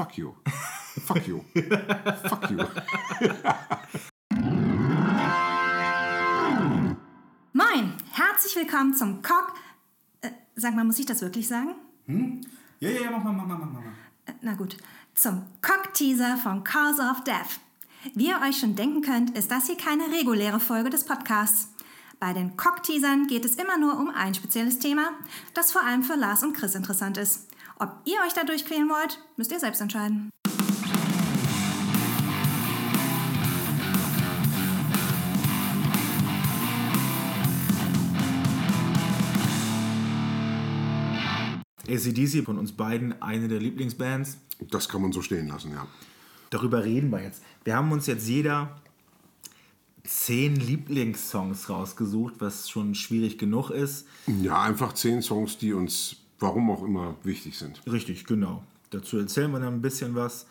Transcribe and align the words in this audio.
Fuck 0.00 0.16
you. 0.16 0.34
Fuck 1.04 1.28
you. 1.28 1.44
Fuck 2.24 2.50
you. 2.50 2.56
Moin, 7.52 7.92
herzlich 8.12 8.56
willkommen 8.56 8.94
zum 8.94 9.20
Cock. 9.20 9.52
Äh, 10.22 10.30
sag 10.56 10.74
mal, 10.74 10.86
muss 10.86 10.98
ich 10.98 11.04
das 11.04 11.20
wirklich 11.20 11.46
sagen? 11.46 11.74
Ja, 12.78 12.88
ja, 12.88 13.00
ja, 13.02 13.10
mach 13.10 13.22
mal, 13.22 13.32
mach 13.32 13.46
mal, 13.46 13.58
mach 13.58 13.72
mal. 13.72 13.82
Äh, 14.24 14.32
na 14.40 14.54
gut, 14.54 14.78
zum 15.14 15.42
Cock-Teaser 15.60 16.38
von 16.38 16.64
Cause 16.64 17.02
of 17.02 17.22
Death. 17.24 17.60
Wie 18.14 18.28
ihr 18.28 18.40
euch 18.40 18.58
schon 18.58 18.74
denken 18.74 19.02
könnt, 19.02 19.36
ist 19.36 19.50
das 19.50 19.66
hier 19.66 19.76
keine 19.76 20.04
reguläre 20.10 20.60
Folge 20.60 20.88
des 20.88 21.04
Podcasts. 21.04 21.74
Bei 22.18 22.32
den 22.32 22.56
Cock-Teasern 22.56 23.26
geht 23.26 23.44
es 23.44 23.56
immer 23.56 23.76
nur 23.76 23.98
um 23.98 24.08
ein 24.08 24.32
spezielles 24.32 24.78
Thema, 24.78 25.10
das 25.52 25.72
vor 25.72 25.82
allem 25.84 26.02
für 26.02 26.16
Lars 26.16 26.42
und 26.42 26.54
Chris 26.54 26.74
interessant 26.74 27.18
ist. 27.18 27.49
Ob 27.82 28.02
ihr 28.04 28.18
euch 28.26 28.34
da 28.34 28.44
durchquälen 28.44 28.90
wollt, 28.90 29.18
müsst 29.38 29.50
ihr 29.52 29.58
selbst 29.58 29.80
entscheiden. 29.80 30.28
ACDC 41.88 42.44
von 42.44 42.58
uns 42.58 42.72
beiden 42.72 43.22
eine 43.22 43.48
der 43.48 43.60
Lieblingsbands. 43.60 44.36
Das 44.70 44.90
kann 44.90 45.00
man 45.00 45.12
so 45.12 45.22
stehen 45.22 45.48
lassen, 45.48 45.72
ja. 45.72 45.88
Darüber 46.50 46.84
reden 46.84 47.10
wir 47.10 47.22
jetzt. 47.22 47.42
Wir 47.64 47.76
haben 47.76 47.90
uns 47.92 48.06
jetzt 48.06 48.28
jeder 48.28 48.78
zehn 50.04 50.54
Lieblingssongs 50.56 51.70
rausgesucht, 51.70 52.34
was 52.40 52.68
schon 52.68 52.94
schwierig 52.94 53.38
genug 53.38 53.70
ist. 53.70 54.06
Ja, 54.26 54.60
einfach 54.60 54.92
zehn 54.92 55.22
Songs, 55.22 55.56
die 55.56 55.72
uns, 55.72 56.16
warum 56.40 56.70
auch 56.70 56.82
immer, 56.82 57.14
wichtig 57.22 57.56
sind. 57.56 57.80
Richtig, 57.90 58.24
genau. 58.26 58.64
Dazu 58.90 59.18
erzählen 59.18 59.50
wir 59.52 59.60
dann 59.60 59.74
ein 59.74 59.82
bisschen 59.82 60.14
was. 60.14 60.46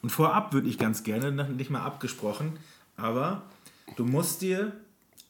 Und 0.00 0.10
vorab 0.10 0.52
würde 0.52 0.68
ich 0.68 0.78
ganz 0.78 1.02
gerne, 1.02 1.30
noch 1.30 1.48
nicht 1.48 1.70
mal 1.70 1.82
abgesprochen, 1.82 2.58
aber 2.96 3.42
du 3.96 4.04
musst 4.04 4.42
dir 4.42 4.72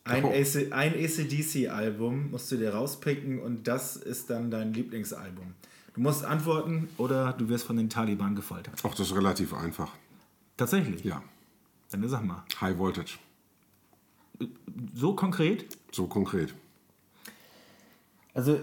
ein, 0.05 0.25
Oh. 0.25 0.31
AC, 0.31 0.73
ein 0.73 0.95
ACDC-Album 0.95 2.31
musst 2.31 2.51
du 2.51 2.57
dir 2.57 2.75
rauspicken 2.75 3.41
und 3.41 3.69
das 3.69 3.97
ist 3.97 4.31
dann 4.31 4.51
dein 4.51 4.73
Lieblingsalbum. 4.73 5.55
Du 5.95 6.01
musst 6.01 6.25
antworten 6.25 6.89
oder 6.97 7.35
du 7.35 7.49
wirst 7.49 7.65
von 7.65 7.77
den 7.77 7.91
Taliban 7.91 8.35
gefoltert. 8.35 8.83
Auch 8.85 8.95
das 8.95 9.09
ist 9.09 9.17
relativ 9.17 9.53
einfach. 9.53 9.93
Tatsächlich? 10.57 11.05
Ja. 11.05 11.23
Dann 11.91 12.09
sag 12.09 12.25
mal. 12.25 12.45
High 12.61 12.79
Voltage. 12.79 13.19
So 14.95 15.15
konkret? 15.15 15.67
So 15.93 16.07
konkret. 16.07 16.55
Also, 18.35 18.61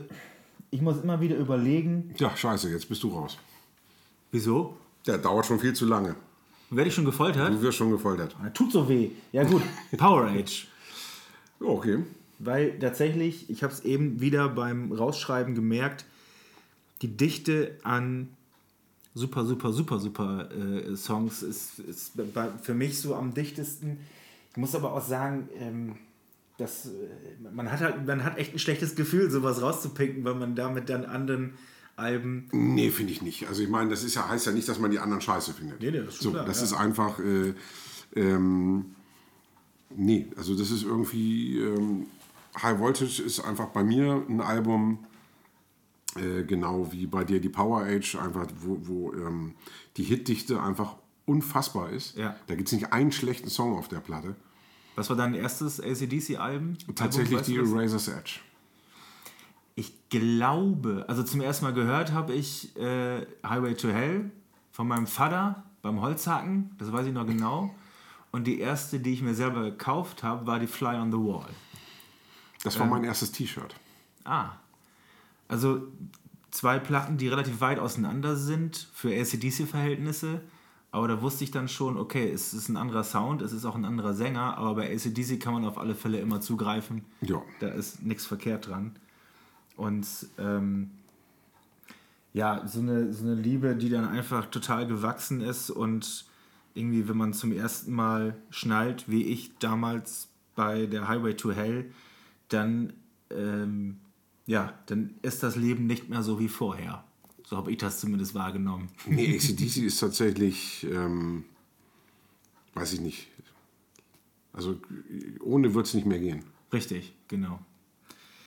ich 0.72 0.82
muss 0.82 1.02
immer 1.02 1.20
wieder 1.22 1.36
überlegen, 1.38 2.14
Ja, 2.18 2.36
scheiße, 2.36 2.70
jetzt 2.70 2.88
bist 2.90 3.04
du 3.04 3.10
raus. 3.10 3.38
wieso? 4.32 4.78
Der 5.08 5.18
dauert 5.18 5.46
schon 5.46 5.60
viel 5.60 5.74
zu 5.74 5.86
lange. 5.86 6.16
Werde 6.70 6.90
ich 6.90 6.94
schon 6.96 7.06
gefoltert? 7.06 7.52
Du 7.54 7.62
wirst 7.62 7.78
schon 7.78 7.90
gefoltert. 7.90 8.36
Na, 8.42 8.50
Tut 8.50 8.72
so 8.72 8.88
weh. 8.88 9.10
Ja 9.32 9.44
gut, 9.44 9.62
Power 9.98 10.26
Age. 10.28 10.68
Ja, 11.60 11.68
okay. 11.68 12.04
Weil 12.38 12.78
tatsächlich, 12.80 13.50
ich 13.50 13.64
habe 13.64 13.74
es 13.74 13.80
eben 13.82 14.22
wieder 14.22 14.50
beim 14.50 14.92
Rausschreiben 14.92 15.56
gemerkt, 15.56 16.06
die 17.02 17.08
Dichte 17.08 17.78
an 17.84 18.28
super, 19.16 19.46
super, 19.46 19.74
super, 19.74 20.00
super 20.00 20.50
äh, 20.52 20.96
Songs 20.96 21.42
ist, 21.44 21.80
ist 21.80 22.12
bei, 22.34 22.50
für 22.62 22.74
mich 22.74 23.00
so 23.02 23.16
am 23.16 23.34
dichtesten. 23.34 23.98
Ich 24.52 24.58
muss 24.58 24.76
aber 24.76 24.94
auch 24.94 25.04
sagen, 25.04 25.50
ähm, 25.60 25.96
dass, 26.60 26.88
äh, 26.88 26.90
man, 27.54 27.72
hat 27.72 27.80
halt, 27.80 28.06
man 28.06 28.24
hat 28.24 28.38
echt 28.38 28.54
ein 28.54 28.60
schlechtes 28.60 28.96
Gefühl, 28.96 29.32
sowas 29.32 29.62
rauszupicken, 29.62 30.24
weil 30.24 30.36
man 30.36 30.56
damit 30.56 30.90
dann 30.90 31.06
anderen 31.06 31.54
Alben. 31.96 32.48
Nee, 32.52 32.92
finde 32.92 33.14
ich 33.14 33.22
nicht. 33.22 33.48
Also 33.48 33.62
ich 33.62 33.70
meine, 33.70 33.90
das 33.90 34.04
ist 34.04 34.16
ja, 34.16 34.28
heißt 34.28 34.46
ja 34.46 34.52
nicht, 34.52 34.68
dass 34.68 34.80
man 34.80 34.92
die 34.92 35.00
anderen 35.00 35.22
scheiße 35.22 35.54
findet. 35.54 35.82
Nee, 35.82 35.92
nee, 35.92 36.00
das 36.00 36.16
ist 36.16 36.22
so, 36.22 36.32
klar, 36.32 36.46
das 36.46 36.60
ja. 36.60 36.66
ist 36.66 36.74
einfach, 36.74 37.20
äh, 37.20 37.54
ähm, 38.16 38.96
nee, 39.90 40.28
also 40.36 40.56
das 40.56 40.72
ist 40.72 40.84
irgendwie, 40.84 41.60
ähm, 41.60 42.08
High 42.62 42.80
Voltage 42.80 43.22
ist 43.22 43.40
einfach 43.42 43.68
bei 43.68 43.84
mir 43.84 44.24
ein 44.28 44.42
Album, 44.42 45.00
äh, 46.16 46.44
genau 46.44 46.92
wie 46.92 47.06
bei 47.06 47.24
dir 47.24 47.40
die 47.40 47.50
Power 47.50 47.84
Age, 47.84 48.16
einfach 48.16 48.48
wo, 48.62 48.80
wo 48.82 49.14
ähm, 49.14 49.54
die 49.98 50.04
Hitdichte 50.04 50.62
einfach 50.62 50.96
unfassbar 51.26 51.92
ist. 51.92 52.18
Ja. 52.18 52.36
Da 52.48 52.56
gibt 52.56 52.68
es 52.68 52.74
nicht 52.74 52.92
einen 52.92 53.12
schlechten 53.12 53.50
Song 53.50 53.78
auf 53.78 53.88
der 53.88 54.00
Platte. 54.00 54.36
Was 55.00 55.10
war 55.10 55.16
dein 55.16 55.34
erstes 55.34 55.80
ACDC-Album? 55.80 56.78
Tatsächlich 56.94 57.42
die? 57.44 57.58
Razor's 57.58 58.10
Edge. 58.10 58.42
Ich 59.76 59.94
glaube, 60.10 61.06
also 61.08 61.24
zum 61.24 61.40
ersten 61.40 61.64
Mal 61.64 61.74
gehört 61.74 62.12
habe 62.12 62.34
ich 62.34 62.76
äh, 62.76 63.26
Highway 63.48 63.76
to 63.76 63.88
Hell 63.88 64.30
von 64.74 64.90
meinem 64.90 65.08
Vater 65.08 65.64
beim 65.82 66.02
Holzhacken, 66.02 66.72
das 66.78 66.92
weiß 66.92 67.08
ich 67.08 67.14
noch 67.14 67.26
genau. 67.26 67.74
Und 68.32 68.44
die 68.46 68.60
erste, 68.60 69.00
die 69.00 69.14
ich 69.14 69.22
mir 69.22 69.34
selber 69.34 69.64
gekauft 69.64 70.22
habe, 70.22 70.46
war 70.46 70.60
die 70.60 70.68
Fly 70.68 70.98
on 70.98 71.14
the 71.14 71.18
Wall. 71.18 71.48
Das 72.66 72.76
Ähm. 72.76 72.82
war 72.82 72.88
mein 72.88 73.06
erstes 73.06 73.32
T-Shirt. 73.32 73.74
Ah, 74.26 74.50
also 75.48 75.88
zwei 76.52 76.78
Platten, 76.78 77.16
die 77.16 77.30
relativ 77.30 77.62
weit 77.62 77.80
auseinander 77.80 78.36
sind 78.36 78.90
für 78.94 79.16
ACDC-Verhältnisse. 79.18 80.42
Aber 80.92 81.08
da 81.08 81.22
wusste 81.22 81.44
ich 81.44 81.52
dann 81.52 81.68
schon, 81.68 81.98
okay, 81.98 82.32
es 82.32 82.54
ist 82.54 82.68
ein 82.68 82.78
anderer 82.78 83.04
Sound, 83.04 83.42
es 83.42 83.54
ist 83.54 83.66
auch 83.66 83.76
ein 83.76 83.86
anderer 83.86 84.14
Sänger, 84.14 84.58
aber 84.58 84.76
bei 84.76 84.92
ACDC 84.92 85.40
kann 85.40 85.54
man 85.54 85.66
auf 85.66 85.78
alle 85.78 85.94
Fälle 85.94 86.20
immer 86.20 86.42
zugreifen. 86.42 87.06
Ja. 87.22 87.42
Da 87.60 87.68
ist 87.68 88.02
nichts 88.02 88.26
verkehrt 88.26 88.68
dran. 88.68 88.96
Und 89.76 90.08
ähm, 90.40 90.90
ja, 92.34 92.68
so 92.68 92.80
eine, 92.80 93.14
so 93.14 93.26
eine 93.26 93.36
Liebe, 93.36 93.76
die 93.76 93.90
dann 93.90 94.08
einfach 94.08 94.48
total 94.48 94.88
gewachsen 94.88 95.42
ist 95.42 95.70
und 95.70 96.26
irgendwie, 96.74 97.08
wenn 97.08 97.18
man 97.18 97.34
zum 97.34 97.52
ersten 97.52 97.94
Mal 97.94 98.36
schnallt, 98.50 99.10
wie 99.10 99.24
ich 99.24 99.58
damals 99.60 100.30
bei 100.56 100.86
der 100.86 101.08
Highway 101.08 101.36
to 101.36 101.52
Hell, 101.52 101.92
dann, 102.50 102.94
ähm, 103.30 103.98
ja, 104.46 104.74
dann 104.88 105.16
ist 105.22 105.44
das 105.44 105.56
Leben 105.56 105.88
nicht 105.88 106.10
mehr 106.10 106.24
so 106.24 106.40
wie 106.40 106.48
vorher. 106.48 107.04
So 107.50 107.58
habe 107.58 107.72
ich 107.72 107.80
das 107.80 108.00
zumindest 108.00 108.36
wahrgenommen. 108.36 108.90
Nee, 109.08 109.36
ACDC 109.36 109.78
ist 109.78 110.00
tatsächlich, 110.00 110.86
ähm, 110.88 111.46
weiß 112.76 112.94
ich 112.94 113.02
nicht. 113.02 113.28
Also 114.54 114.80
ohne 115.42 115.74
wird 115.74 115.88
es 115.88 115.96
nicht 115.96 116.06
mehr 116.06 116.20
gehen. 116.20 116.44
Richtig, 116.72 117.12
genau. 117.28 117.60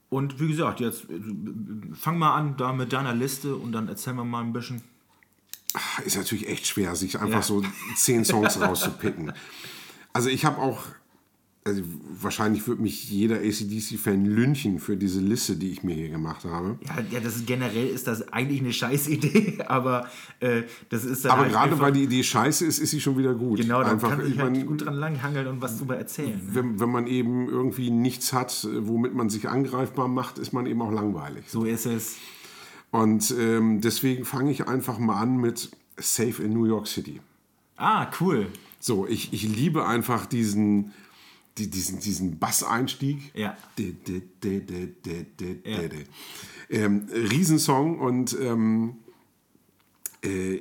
Und 0.09 0.39
wie 0.39 0.47
gesagt, 0.47 0.79
jetzt 0.79 1.11
äh, 1.11 1.21
fang 1.95 2.17
mal 2.17 2.35
an 2.37 2.57
da 2.57 2.73
mit 2.73 2.93
deiner 2.93 3.13
Liste 3.13 3.57
und 3.57 3.73
dann 3.73 3.89
erzählen 3.89 4.15
wir 4.17 4.25
mal 4.25 4.43
ein 4.45 4.53
bisschen. 4.53 4.83
Ist 6.05 6.17
natürlich 6.17 6.49
echt 6.49 6.67
schwer, 6.69 6.95
sich 6.95 7.19
einfach 7.19 7.37
Ja. 7.39 7.43
so 7.43 7.65
zehn 7.97 8.25
Songs 8.25 8.61
rauszupicken. 8.61 9.33
Also 10.13 10.29
ich 10.29 10.45
habe 10.45 10.59
auch, 10.59 10.85
also 11.65 11.83
wahrscheinlich 12.21 12.67
wird 12.67 12.81
mich 12.81 13.09
jeder 13.09 13.37
ACDC-Fan 13.37 14.25
lynchen 14.25 14.81
für 14.81 14.97
diese 14.97 15.21
Liste, 15.21 15.55
die 15.55 15.71
ich 15.71 15.85
mir 15.85 15.95
hier 15.95 16.09
gemacht 16.09 16.45
habe. 16.45 16.77
Ja, 16.85 16.97
ja 17.11 17.21
das 17.21 17.37
ist, 17.37 17.47
generell 17.47 17.87
ist 17.87 18.09
das 18.09 18.33
eigentlich 18.33 18.61
eine 18.61 18.73
Scheißidee, 18.73 19.59
aber 19.67 20.09
äh, 20.41 20.63
das 20.89 21.05
ist 21.05 21.25
dann 21.25 21.33
Aber 21.33 21.43
halt 21.43 21.53
gerade 21.53 21.79
weil 21.79 21.93
die 21.93 22.03
Idee 22.05 22.25
scheiße 22.25 22.67
ist, 22.67 22.81
ist 22.81 22.91
sie 22.91 23.01
schon 23.01 23.17
wieder 23.17 23.35
gut. 23.35 23.61
Genau, 23.61 23.81
dann 23.81 23.93
einfach, 23.93 24.11
kann 24.11 24.27
ich 24.27 24.39
halt 24.39 24.53
mein, 24.53 24.67
gut 24.67 24.85
dran 24.85 24.95
langhangeln 24.95 25.47
und 25.47 25.61
was 25.61 25.79
drüber 25.79 25.97
erzählen. 25.97 26.41
Ne? 26.47 26.55
wenn, 26.55 26.81
wenn 26.81 26.91
man 26.91 27.07
eben 27.07 27.49
irgendwie 27.49 27.91
nichts 27.91 28.33
hat, 28.33 28.67
womit 28.81 29.15
man 29.15 29.31
sich 29.31 29.49
angreifbar 29.49 30.09
macht, 30.09 30.39
ist 30.39 30.53
man 30.53 30.67
eben 30.67 30.83
auch 30.83 30.93
langweilig. 30.93 31.45
So 31.47 31.65
ist 31.65 31.87
es. 31.87 32.17
Und 32.91 33.33
ähm, 33.39 33.81
deswegen 33.81 34.25
fange 34.25 34.51
ich 34.51 34.67
einfach 34.67 34.99
mal 34.99 35.21
an 35.21 35.37
mit 35.37 35.71
Safe 35.97 36.43
in 36.43 36.53
New 36.53 36.65
York 36.65 36.89
City. 36.89 37.21
Ah, 37.77 38.09
cool. 38.21 38.49
So, 38.81 39.07
ich, 39.07 39.33
ich 39.33 39.45
liebe 39.45 39.87
einfach 39.87 40.27
diesen, 40.27 40.93
die, 41.59 41.69
diesen, 41.71 42.01
diesen 42.01 42.39
Basseinstieg. 42.39 43.31
Ja. 43.35 43.57
De, 43.79 43.93
de, 43.93 44.23
de, 44.43 44.61
de, 44.61 44.87
de, 45.05 45.27
de, 45.39 45.59
Ja. 45.65 45.79
de, 45.79 45.89
de. 45.89 46.05
Ähm, 46.71 47.07
Riesensong 47.13 47.99
und 47.99 48.37
ähm, 48.41 48.95
äh, 50.25 50.55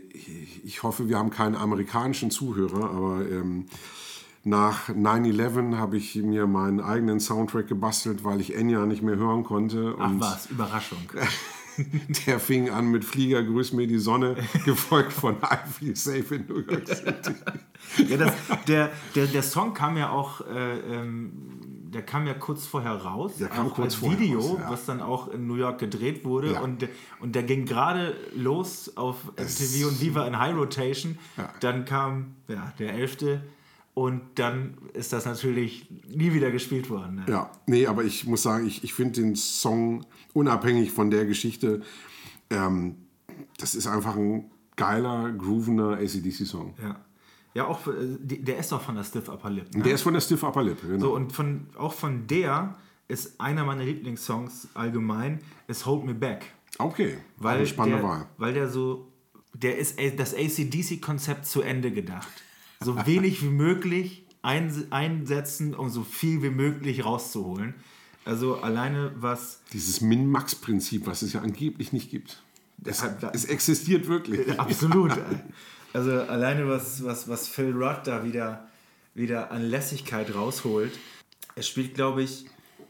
ich 0.64 0.84
hoffe, 0.84 1.08
wir 1.08 1.18
haben 1.18 1.30
keinen 1.30 1.56
amerikanischen 1.56 2.32
Zuhörer, 2.32 2.90
aber 2.90 3.30
ähm, 3.30 3.66
nach 4.44 4.90
9-11 4.90 5.78
habe 5.78 5.98
ich 5.98 6.16
mir 6.16 6.48
meinen 6.48 6.82
eigenen 6.82 7.20
Soundtrack 7.20 7.68
gebastelt, 7.68 8.24
weil 8.24 8.42
ich 8.42 8.56
Enya 8.56 8.86
nicht 8.86 9.04
mehr 9.04 9.16
hören 9.16 9.44
konnte. 9.44 9.96
Ach 10.00 10.12
was, 10.18 10.48
Überraschung. 10.50 10.98
der 12.26 12.40
fing 12.40 12.70
an 12.70 12.88
mit 12.88 13.06
Flieger, 13.06 13.44
grüß 13.44 13.74
mir 13.74 13.88
die 13.88 14.00
Sonne, 14.00 14.36
gefolgt 14.66 15.14
von 15.14 15.38
I 15.38 15.58
Feel 15.72 15.96
Safe 15.96 16.36
in 16.36 16.46
New 16.48 16.60
York 16.60 16.88
City. 16.88 17.34
ja, 18.10 18.18
das, 18.18 18.34
der, 18.68 18.92
der, 19.16 19.28
der 19.28 19.44
Song 19.44 19.74
kam 19.74 19.98
ja 19.98 20.10
auch, 20.12 20.42
äh, 20.42 20.80
ähm, 20.80 21.32
der 21.94 22.04
kam 22.04 22.26
ja 22.26 22.34
kurz 22.34 22.66
vorher 22.66 22.94
raus. 22.94 23.36
Der 23.38 23.50
kam 23.50 23.70
kurz 23.70 24.02
als 24.02 24.12
Video, 24.12 24.40
raus, 24.40 24.58
ja. 24.60 24.70
was 24.70 24.86
dann 24.86 25.02
auch 25.02 25.28
in 25.28 25.48
New 25.48 25.56
York 25.56 25.80
gedreht 25.80 26.24
wurde. 26.24 26.54
Ja. 26.54 26.62
Und, 26.62 26.88
und 27.20 27.36
der 27.36 27.44
ging 27.44 27.66
gerade 27.66 28.16
los 28.34 28.96
auf 28.96 29.26
MTV 29.38 29.88
und 29.88 30.02
Viva 30.02 30.26
in 30.26 30.40
High 30.40 30.56
Rotation. 30.56 31.18
Ja. 31.38 31.54
Dann 31.60 31.86
kam 31.86 32.36
ja, 32.48 32.72
der 32.80 32.94
11. 32.94 33.18
Und 33.94 34.22
dann 34.36 34.78
ist 34.94 35.12
das 35.12 35.26
natürlich 35.26 35.90
nie 36.08 36.34
wieder 36.34 36.50
gespielt 36.50 36.90
worden. 36.90 37.16
Ne? 37.16 37.26
Ja, 37.28 37.52
nee, 37.68 37.88
aber 37.88 38.04
ich 38.04 38.26
muss 38.26 38.42
sagen, 38.44 38.66
ich, 38.66 38.84
ich 38.84 38.94
finde 38.94 39.22
den 39.22 39.36
Song 39.36 40.06
unabhängig 40.34 40.92
von 40.92 41.12
der 41.12 41.26
Geschichte, 41.26 41.82
ähm, 42.50 42.96
das 43.58 43.76
ist 43.76 43.88
einfach 43.88 44.16
ein 44.16 44.50
geiler, 44.78 45.32
groovender 45.32 45.98
ACDC-Song. 45.98 46.74
Ja. 46.82 47.00
Ja, 47.54 47.68
auch 47.68 47.86
äh, 47.88 48.18
der 48.20 48.58
ist 48.60 48.72
doch 48.72 48.82
von 48.82 48.96
der 48.96 49.04
Stiff 49.04 49.28
Upper 49.28 49.50
Lip. 49.50 49.76
Ne? 49.76 49.84
Der 49.84 49.96
ist 49.96 50.04
von 50.04 50.14
der 50.14 50.22
Stiff 50.22 50.42
Upper 50.42 50.64
Lip, 50.64 50.82
genau. 50.82 51.00
So, 51.00 51.16
und 51.16 51.34
von, 51.34 51.68
auch 51.78 51.92
von 51.94 52.26
der 52.28 52.76
ist 53.10 53.42
einer 53.42 53.66
meiner 53.66 53.84
Lieblingssongs 53.84 54.70
allgemein, 54.74 55.40
ist 55.68 55.86
Hold 55.86 56.06
Me 56.06 56.14
Back. 56.14 56.46
okay, 56.80 57.18
Weil 57.38 57.58
eine 57.58 57.68
spannende 57.68 58.00
der, 58.00 58.08
Wahl. 58.08 58.28
Weil 58.38 58.54
der 58.54 58.70
so, 58.70 59.12
der 59.54 59.78
ist 59.78 60.00
das 60.16 60.34
ACDC-Konzept 60.34 61.46
zu 61.46 61.62
Ende 61.62 61.92
gedacht. 61.92 62.30
So 62.84 63.06
wenig 63.06 63.42
wie 63.44 63.50
möglich 63.50 64.26
ein, 64.42 64.72
einsetzen, 64.92 65.74
um 65.76 65.90
so 65.90 66.04
viel 66.04 66.42
wie 66.42 66.50
möglich 66.50 67.06
rauszuholen. 67.06 67.76
Also 68.26 68.58
alleine 68.58 69.12
was 69.18 69.62
Dieses 69.74 70.02
Min-Max-Prinzip, 70.02 71.06
was 71.08 71.22
es 71.22 71.34
ja 71.34 71.42
angeblich 71.42 71.94
nicht 71.94 72.10
gibt. 72.12 72.42
Es, 72.84 73.02
Ja, 73.02 73.10
da- 73.10 73.32
es 73.34 73.46
existiert 73.46 74.08
wirklich. 74.08 74.60
Absolut. 74.60 75.12
Also 75.94 76.12
alleine 76.12 76.68
was, 76.68 77.04
was, 77.04 77.28
was 77.28 77.48
Phil 77.48 77.72
Rudd 77.76 78.02
da 78.06 78.24
wieder, 78.24 78.68
wieder 79.14 79.52
an 79.52 79.62
Lässigkeit 79.64 80.34
rausholt. 80.34 80.92
Er 81.56 81.64
spielt, 81.64 81.94
glaube 81.96 82.24
ich, 82.24 82.46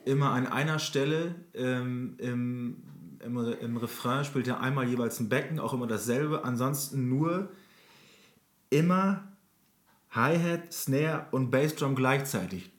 immer 0.06 0.32
an 0.32 0.48
einer 0.48 0.80
Stelle 0.80 1.36
ähm, 1.54 2.16
im, 2.20 2.78
im, 3.26 3.38
im 3.60 3.78
Refrain 3.78 4.24
spielt 4.24 4.48
er 4.48 4.60
einmal 4.62 4.88
jeweils 4.88 5.20
ein 5.20 5.30
Becken, 5.30 5.60
auch 5.60 5.74
immer 5.74 5.88
dasselbe. 5.88 6.44
Ansonsten 6.46 7.10
nur 7.10 7.50
immer 8.70 9.28
Hi-Hat, 10.12 10.74
Snare 10.74 11.28
und 11.31 11.52
Bassdrum 11.52 11.96
gleichzeitig. 11.96 12.72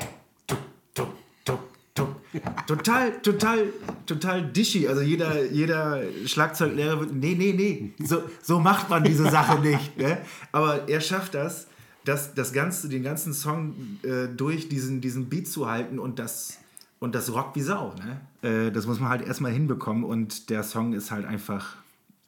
Total, 2.67 3.21
total, 3.23 3.73
total 4.07 4.53
dishy. 4.53 4.87
Also 4.87 5.03
jeder, 5.03 5.45
jeder 5.51 6.03
Schlagzeuglehrer 6.27 7.01
wird, 7.01 7.13
nee, 7.13 7.35
nee, 7.35 7.53
nee, 7.53 7.93
so, 8.05 8.23
so 8.43 8.61
macht 8.61 8.89
man 8.89 9.05
diese 9.05 9.31
Sache 9.31 9.61
nicht. 9.63 9.97
Ne? 9.99 10.19
Aber 10.51 10.89
er 10.89 11.01
schafft 11.01 11.35
das, 11.35 11.69
das, 12.05 12.35
das 12.35 12.53
ganze, 12.53 12.89
den 12.89 13.03
ganzen 13.03 13.35
Song 13.35 13.75
äh, 14.03 14.29
durch 14.29 14.69
diesen, 14.69 15.01
diesen 15.01 15.29
Beat 15.29 15.49
zu 15.49 15.71
halten 15.71 15.99
und 15.99 16.19
das, 16.19 16.59
und 17.01 17.15
das 17.15 17.33
rockt 17.33 17.57
wie 17.57 17.63
Sau. 17.63 17.95
Ne? 18.43 18.67
Äh, 18.67 18.73
das 18.73 18.87
muss 18.87 19.01
man 19.01 19.11
halt 19.11 19.23
erstmal 19.23 19.53
hinbekommen 19.53 20.05
und 20.05 20.49
der 20.51 20.63
Song 20.63 20.93
ist 20.93 21.11
halt 21.11 21.27
einfach 21.27 21.77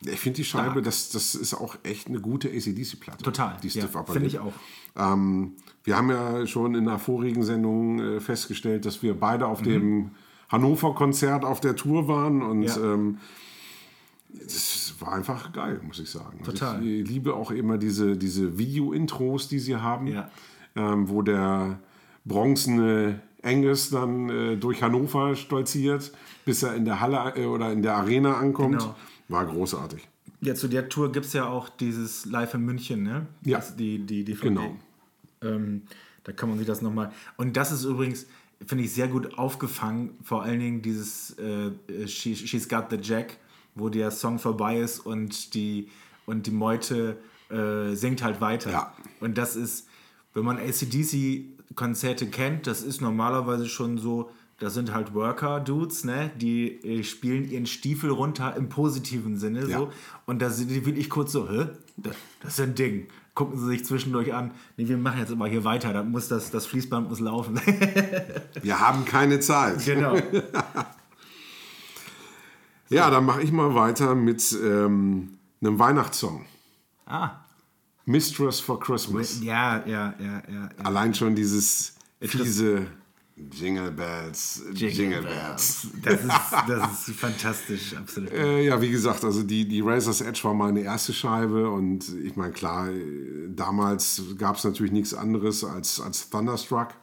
Ich 0.06 0.20
finde 0.20 0.36
die 0.36 0.44
Scheibe, 0.44 0.82
das, 0.82 1.10
das 1.10 1.34
ist 1.34 1.54
auch 1.54 1.76
echt 1.82 2.08
eine 2.08 2.20
gute 2.20 2.48
ACDC-Platte. 2.48 3.24
total. 3.24 3.56
Die 3.62 3.70
Stiff 3.70 3.94
ja, 3.94 4.02
Finde 4.04 4.26
ich 4.28 4.38
auch. 4.38 4.52
Ähm, 4.96 5.52
wir 5.82 5.96
haben 5.96 6.10
ja 6.10 6.46
schon 6.46 6.74
in 6.74 6.84
der 6.84 6.98
vorigen 6.98 7.42
Sendung 7.42 8.00
äh, 8.00 8.20
festgestellt, 8.20 8.84
dass 8.86 9.02
wir 9.02 9.14
beide 9.18 9.46
auf 9.46 9.62
dem 9.62 10.10
Hannover-Konzert 10.50 11.44
auf 11.44 11.60
der 11.60 11.74
Tour 11.76 12.06
waren 12.08 12.42
und 12.42 12.58
Mhm. 12.60 12.64
Ja. 12.64 12.76
ähm, 12.76 13.18
es 14.46 14.94
war 14.98 15.12
einfach 15.12 15.52
geil, 15.52 15.80
muss 15.86 15.98
ich 16.00 16.10
sagen. 16.10 16.38
Also 16.40 16.52
Total. 16.52 16.84
Ich 16.84 17.06
liebe 17.08 17.34
auch 17.34 17.50
immer 17.50 17.78
diese, 17.78 18.16
diese 18.16 18.58
Video-Intros, 18.58 19.48
die 19.48 19.58
sie 19.60 19.76
haben, 19.76 20.08
Ja. 20.08 20.28
ähm, 20.76 21.08
wo 21.08 21.22
der 21.22 21.78
bronzene 22.24 23.20
Angus 23.42 23.90
dann 23.90 24.28
äh, 24.30 24.56
durch 24.56 24.82
Hannover 24.82 25.36
stolziert, 25.36 26.12
bis 26.44 26.62
er 26.62 26.74
in 26.74 26.84
der 26.84 27.00
Halle 27.00 27.34
äh, 27.36 27.46
oder 27.46 27.70
in 27.72 27.82
der 27.82 27.94
Arena 27.96 28.38
ankommt. 28.38 28.78
Genau. 28.80 28.94
War 29.28 29.46
großartig. 29.46 30.06
Ja, 30.40 30.54
zu 30.54 30.68
der 30.68 30.88
Tour 30.88 31.12
gibt 31.12 31.26
es 31.26 31.32
ja 31.32 31.46
auch 31.46 31.68
dieses 31.68 32.26
Live 32.26 32.54
in 32.54 32.62
München, 32.62 33.02
ne? 33.02 33.26
Ja. 33.42 33.58
Das, 33.58 33.76
die, 33.76 33.98
die 33.98 34.24
DVD. 34.24 34.48
Genau. 34.48 34.76
Ähm, 35.42 35.82
da 36.24 36.32
kann 36.32 36.48
man 36.48 36.58
sich 36.58 36.66
das 36.66 36.82
nochmal. 36.82 37.12
Und 37.36 37.56
das 37.56 37.72
ist 37.72 37.84
übrigens, 37.84 38.26
finde 38.66 38.84
ich, 38.84 38.92
sehr 38.92 39.08
gut 39.08 39.38
aufgefangen. 39.38 40.18
Vor 40.22 40.42
allen 40.42 40.60
Dingen 40.60 40.82
dieses 40.82 41.38
äh, 41.38 41.70
She, 42.06 42.36
She's 42.36 42.68
Got 42.68 42.86
the 42.90 42.98
Jack, 43.00 43.38
wo 43.74 43.88
der 43.88 44.10
Song 44.10 44.38
vorbei 44.38 44.80
ist 44.80 45.00
und 45.00 45.54
die, 45.54 45.88
und 46.26 46.46
die 46.46 46.50
Meute 46.50 47.18
äh, 47.50 47.94
singt 47.94 48.22
halt 48.22 48.40
weiter. 48.40 48.70
Ja. 48.70 48.94
Und 49.20 49.38
das 49.38 49.56
ist, 49.56 49.88
wenn 50.32 50.44
man 50.44 50.58
ACDC-Konzerte 50.58 52.26
kennt, 52.28 52.66
das 52.66 52.82
ist 52.82 53.00
normalerweise 53.00 53.68
schon 53.68 53.98
so, 53.98 54.30
das 54.64 54.72
sind 54.72 54.94
halt 54.94 55.12
Worker-Dudes, 55.12 56.04
ne? 56.04 56.30
die 56.36 56.82
äh, 56.82 57.04
spielen 57.04 57.50
ihren 57.50 57.66
Stiefel 57.66 58.08
runter 58.08 58.56
im 58.56 58.70
positiven 58.70 59.36
Sinne. 59.36 59.68
Ja. 59.68 59.78
So. 59.78 59.92
Und 60.24 60.40
da 60.40 60.48
sind 60.48 60.70
die 60.70 60.86
wirklich 60.86 61.10
kurz 61.10 61.32
so, 61.32 61.50
hä? 61.50 61.66
Das, 61.98 62.16
das 62.40 62.54
ist 62.54 62.60
ein 62.60 62.74
Ding. 62.74 63.06
Gucken 63.34 63.58
sie 63.58 63.66
sich 63.66 63.84
zwischendurch 63.84 64.32
an. 64.32 64.52
Nee, 64.78 64.88
wir 64.88 64.96
machen 64.96 65.20
jetzt 65.20 65.30
immer 65.30 65.46
hier 65.46 65.64
weiter. 65.64 65.92
Da 65.92 66.02
muss 66.02 66.28
das, 66.28 66.50
das 66.50 66.64
Fließband 66.64 67.10
muss 67.10 67.20
laufen. 67.20 67.60
Wir 68.62 68.80
haben 68.80 69.04
keine 69.04 69.40
Zeit. 69.40 69.84
genau. 69.84 70.16
Ja, 72.90 73.10
dann 73.10 73.24
mache 73.24 73.42
ich 73.42 73.50
mal 73.50 73.74
weiter 73.74 74.14
mit 74.14 74.56
ähm, 74.62 75.38
einem 75.60 75.78
Weihnachtssong. 75.78 76.44
Ah. 77.06 77.30
Mistress 78.04 78.60
for 78.60 78.78
Christmas. 78.78 79.42
Ja, 79.42 79.84
ja, 79.86 80.14
ja, 80.20 80.24
ja. 80.24 80.42
ja. 80.52 80.68
Allein 80.84 81.12
schon 81.12 81.34
dieses 81.34 81.96
fiese 82.20 82.86
Jingle 83.36 83.90
Bells, 83.90 84.62
Jingle, 84.74 85.22
Bells. 85.22 85.88
Das 86.02 86.20
ist, 86.20 86.28
das 86.68 87.08
ist 87.08 87.18
fantastisch, 87.18 87.96
absolut. 87.96 88.30
Äh, 88.30 88.62
ja, 88.62 88.80
wie 88.80 88.90
gesagt, 88.90 89.24
also 89.24 89.42
die, 89.42 89.66
die 89.66 89.80
Razor's 89.80 90.20
Edge 90.20 90.40
war 90.44 90.54
meine 90.54 90.82
erste 90.82 91.12
Scheibe 91.12 91.68
und 91.68 92.08
ich 92.22 92.36
meine, 92.36 92.52
klar, 92.52 92.90
äh, 92.90 93.48
damals 93.48 94.22
gab 94.38 94.56
es 94.56 94.64
natürlich 94.64 94.92
nichts 94.92 95.14
anderes 95.14 95.64
als, 95.64 96.00
als 96.00 96.30
Thunderstruck. 96.30 96.94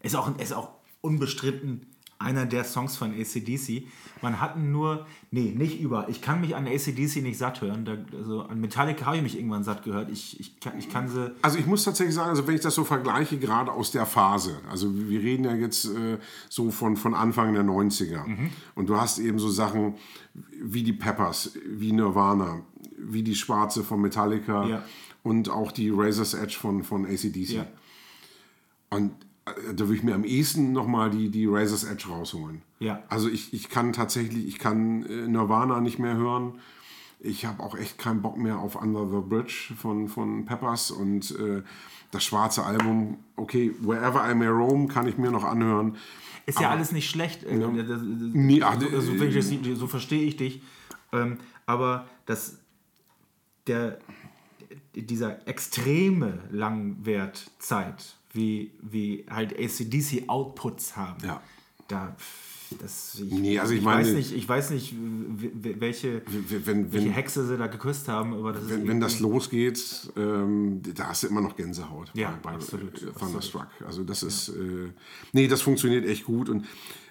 Ist 0.00 0.14
auch, 0.14 0.38
ist 0.38 0.52
auch 0.52 0.72
unbestritten 1.00 1.93
einer 2.18 2.46
der 2.46 2.64
Songs 2.64 2.96
von 2.96 3.12
ACDC. 3.12 3.86
Man 4.22 4.40
hat 4.40 4.58
nur, 4.58 5.06
nee, 5.30 5.52
nicht 5.54 5.80
über. 5.80 6.08
Ich 6.08 6.22
kann 6.22 6.40
mich 6.40 6.56
an 6.56 6.66
ACDC 6.66 7.16
nicht 7.22 7.36
satt 7.36 7.60
hören. 7.60 7.84
Da, 7.84 7.96
also 8.16 8.42
an 8.42 8.60
Metallica 8.60 9.04
habe 9.06 9.16
ich 9.18 9.22
mich 9.22 9.36
irgendwann 9.36 9.64
satt 9.64 9.82
gehört. 9.82 10.10
Ich, 10.10 10.40
ich, 10.40 10.58
kann, 10.60 10.78
ich 10.78 10.88
kann 10.88 11.08
sie. 11.08 11.32
Also 11.42 11.58
ich 11.58 11.66
muss 11.66 11.84
tatsächlich 11.84 12.14
sagen, 12.14 12.30
also 12.30 12.46
wenn 12.46 12.54
ich 12.54 12.60
das 12.62 12.74
so 12.74 12.84
vergleiche, 12.84 13.38
gerade 13.38 13.70
aus 13.72 13.90
der 13.90 14.06
Phase, 14.06 14.58
also 14.70 14.94
wir 14.96 15.20
reden 15.20 15.44
ja 15.44 15.54
jetzt 15.54 15.84
äh, 15.86 16.18
so 16.48 16.70
von, 16.70 16.96
von 16.96 17.14
Anfang 17.14 17.52
der 17.52 17.64
90er 17.64 18.24
und 18.74 18.88
du 18.88 18.96
hast 18.96 19.18
eben 19.18 19.38
so 19.38 19.50
Sachen 19.50 19.94
wie 20.62 20.82
die 20.82 20.92
Peppers, 20.94 21.52
wie 21.66 21.92
Nirvana, 21.92 22.62
wie 22.98 23.22
die 23.22 23.34
Schwarze 23.34 23.84
von 23.84 24.00
Metallica 24.00 24.66
Ja. 24.66 24.84
und 25.22 25.50
auch 25.50 25.70
die 25.72 25.90
Razor's 25.90 26.32
Edge 26.34 26.56
von, 26.58 26.82
von 26.82 27.04
ACDC. 27.04 27.50
Ja. 27.50 27.66
Und 28.90 29.12
da 29.44 29.78
würde 29.78 29.94
ich 29.94 30.02
mir 30.02 30.14
am 30.14 30.24
ehesten 30.24 30.72
nochmal 30.72 31.10
die, 31.10 31.28
die 31.30 31.46
Razor's 31.46 31.84
Edge 31.84 32.08
rausholen. 32.08 32.62
Ja. 32.78 33.02
Also 33.08 33.28
ich, 33.28 33.52
ich 33.52 33.68
kann 33.68 33.92
tatsächlich, 33.92 34.46
ich 34.46 34.58
kann 34.58 35.04
äh, 35.04 35.26
Nirvana 35.28 35.80
nicht 35.80 35.98
mehr 35.98 36.16
hören. 36.16 36.58
Ich 37.20 37.44
habe 37.46 37.62
auch 37.62 37.76
echt 37.76 37.98
keinen 37.98 38.20
Bock 38.22 38.36
mehr 38.36 38.58
auf 38.58 38.74
Under 38.80 39.06
the 39.08 39.20
Bridge 39.26 39.72
von, 39.76 40.08
von 40.08 40.44
Peppers 40.44 40.90
und 40.90 41.30
äh, 41.38 41.62
das 42.10 42.24
schwarze 42.24 42.64
Album, 42.64 43.18
okay, 43.36 43.74
Wherever 43.80 44.30
I 44.30 44.34
May 44.34 44.48
Roam 44.48 44.88
kann 44.88 45.08
ich 45.08 45.16
mir 45.18 45.30
noch 45.30 45.44
anhören. 45.44 45.96
Ist 46.46 46.60
ja 46.60 46.70
alles 46.70 46.92
nicht 46.92 47.08
schlecht. 47.08 47.42
äh, 47.44 47.56
Nee, 47.56 48.62
ach, 48.62 48.78
so, 48.78 48.86
also, 48.88 49.12
ich 49.12 49.34
das, 49.34 49.50
nicht- 49.50 49.76
so 49.76 49.86
verstehe 49.86 50.24
ich 50.26 50.36
dich. 50.36 50.62
Ähm, 51.12 51.38
aber 51.66 52.06
das, 52.26 52.58
der, 53.66 53.98
dieser 54.94 55.48
extreme 55.48 56.40
Langwertzeit, 56.50 58.14
wie, 58.34 58.72
wie 58.82 59.24
halt 59.30 59.58
ACDC 59.58 60.24
Outputs 60.28 60.96
haben, 60.96 61.24
Ja. 61.24 61.40
da, 61.88 62.14
das, 62.80 63.14
ich, 63.20 63.30
Nee, 63.32 63.58
also 63.60 63.72
ich 63.72 63.78
ich 63.78 63.84
meine- 63.84 64.04
weiß 64.06 64.14
nicht, 64.14 64.32
ich 64.34 64.48
weiß 64.48 64.70
nicht, 64.70 64.94
welche, 64.98 66.22
Wenn, 66.26 66.66
wenn, 66.66 66.92
welche 66.92 67.10
Hexe 67.10 67.46
sie 67.46 67.56
da 67.56 67.66
geküsst 67.68 68.08
haben, 68.08 68.34
aber 68.34 68.52
das 68.52 68.64
ist 68.64 68.70
wenn, 68.70 68.88
wenn 68.88 69.00
das 69.00 69.20
losgeht, 69.20 70.10
ähm, 70.16 70.82
da 70.94 71.08
hast 71.08 71.22
du 71.22 71.28
immer 71.28 71.40
noch 71.40 71.56
Gänsehaut 71.56 72.10
Ja, 72.14 72.36
bei, 72.42 72.50
absolut, 72.52 73.00
äh, 73.02 73.12
Thunderstruck. 73.18 73.68
Also 73.86 74.02
das 74.02 74.22
ist, 74.22 74.48
äh, 74.48 74.90
nee, 75.32 75.46
das 75.46 75.62
funktioniert 75.62 76.04
echt 76.06 76.24
gut 76.24 76.48
und 76.48 76.64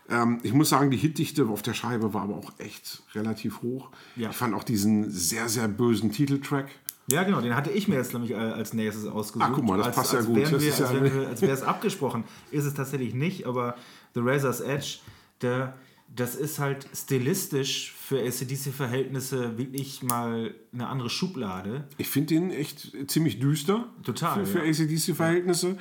ähm, 0.10 0.40
ich 0.44 0.52
muss 0.54 0.68
sagen, 0.70 0.92
die 0.92 0.98
Hitdichte 0.98 1.46
auf 1.46 1.62
der 1.62 1.74
Scheibe 1.74 2.14
war 2.14 2.24
aber 2.24 2.36
auch 2.36 2.52
echt 2.58 3.04
relativ 3.16 3.62
hoch. 3.62 3.90
Ja. 4.18 4.32
Ich 4.32 4.36
fand 4.36 4.54
auch 4.54 4.64
diesen 4.66 5.10
sehr, 5.10 5.48
sehr 5.48 5.70
bösen 5.70 6.12
Titeltrack. 6.12 6.68
Ja, 7.08 7.24
genau, 7.24 7.42
den 7.42 7.56
hatte 7.56 7.70
ich 7.70 7.88
mir 7.88 7.96
jetzt 7.96 8.14
nämlich 8.14 8.32
äh, 8.32 8.36
als 8.36 8.74
nächstes 8.74 9.06
ausgesucht. 9.08 9.46
Ach, 9.50 9.54
guck 9.56 9.66
mal, 9.66 9.78
das 9.78 9.88
als, 9.88 9.96
passt 9.96 10.14
ja 10.14 10.20
als 10.20 10.28
gut. 10.28 10.36
Wir, 10.38 10.44
ja- 10.44 10.50
als, 10.50 10.80
wir, 11.14 11.28
als 11.28 11.42
wäre 11.42 11.52
es 11.52 11.62
abgesprochen. 11.64 12.24
Ist 12.52 12.66
es 12.66 12.74
tatsächlich 12.74 13.14
nicht, 13.14 13.46
aber 13.46 13.76
The 14.14 14.22
Razor's 14.22 14.62
Edge, 14.62 15.00
der, 15.42 15.74
das 16.16 16.36
ist 16.36 16.60
halt 16.60 16.88
stilistisch 16.96 17.92
für 17.94 18.20
ACDC-Verhältnisse 18.22 19.58
wirklich 19.58 20.04
mal 20.04 20.54
eine 20.74 20.88
andere 20.88 21.10
Schublade. 21.10 21.88
Ich 21.98 22.10
finde 22.10 22.36
den 22.36 22.52
echt 22.52 22.92
ziemlich 23.08 23.40
düster. 23.40 23.88
Total, 24.04 24.46
Für, 24.46 24.60
für 24.60 24.66
ja. 24.66 24.72
ACDC-Verhältnisse. 24.72 25.78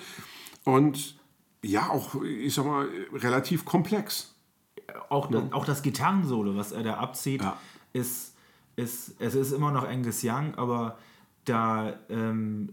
Und 0.65 1.17
ja, 1.63 1.89
auch, 1.91 2.21
ich 2.23 2.55
sag 2.55 2.67
mal, 2.67 2.89
relativ 3.15 3.65
komplex. 3.65 4.35
Auch, 5.09 5.31
das, 5.31 5.53
auch 5.53 5.65
das 5.65 5.83
Gitarrensolo, 5.83 6.57
was 6.57 6.73
er 6.73 6.83
da 6.83 6.95
abzieht, 6.95 7.43
Ja. 7.43 7.57
ist, 7.93 8.35
ist, 8.77 9.15
es 9.21 9.35
ist 9.35 9.53
immer 9.53 9.71
noch 9.71 9.87
Angus 9.89 10.23
Young, 10.25 10.55
aber 10.57 10.99
da, 11.45 11.95
ähm, 12.09 12.69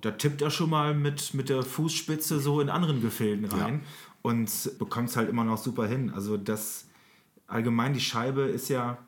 da 0.00 0.12
tippt 0.12 0.42
er 0.42 0.50
schon 0.50 0.70
mal 0.70 0.94
mit, 0.94 1.34
mit 1.34 1.48
der 1.48 1.62
Fußspitze 1.62 2.40
so 2.40 2.60
in 2.60 2.68
anderen 2.68 3.00
Gefilden 3.00 3.46
rein 3.46 3.82
und 4.22 4.78
bekommt 4.78 5.10
es 5.10 5.16
halt 5.16 5.28
immer 5.28 5.44
noch 5.44 5.58
super 5.58 5.86
hin. 5.86 6.10
Also 6.14 6.36
das 6.36 6.86
allgemein 7.46 7.92
die 7.92 8.00
Scheibe 8.00 8.42
ist 8.42 8.68
ja 8.68 8.98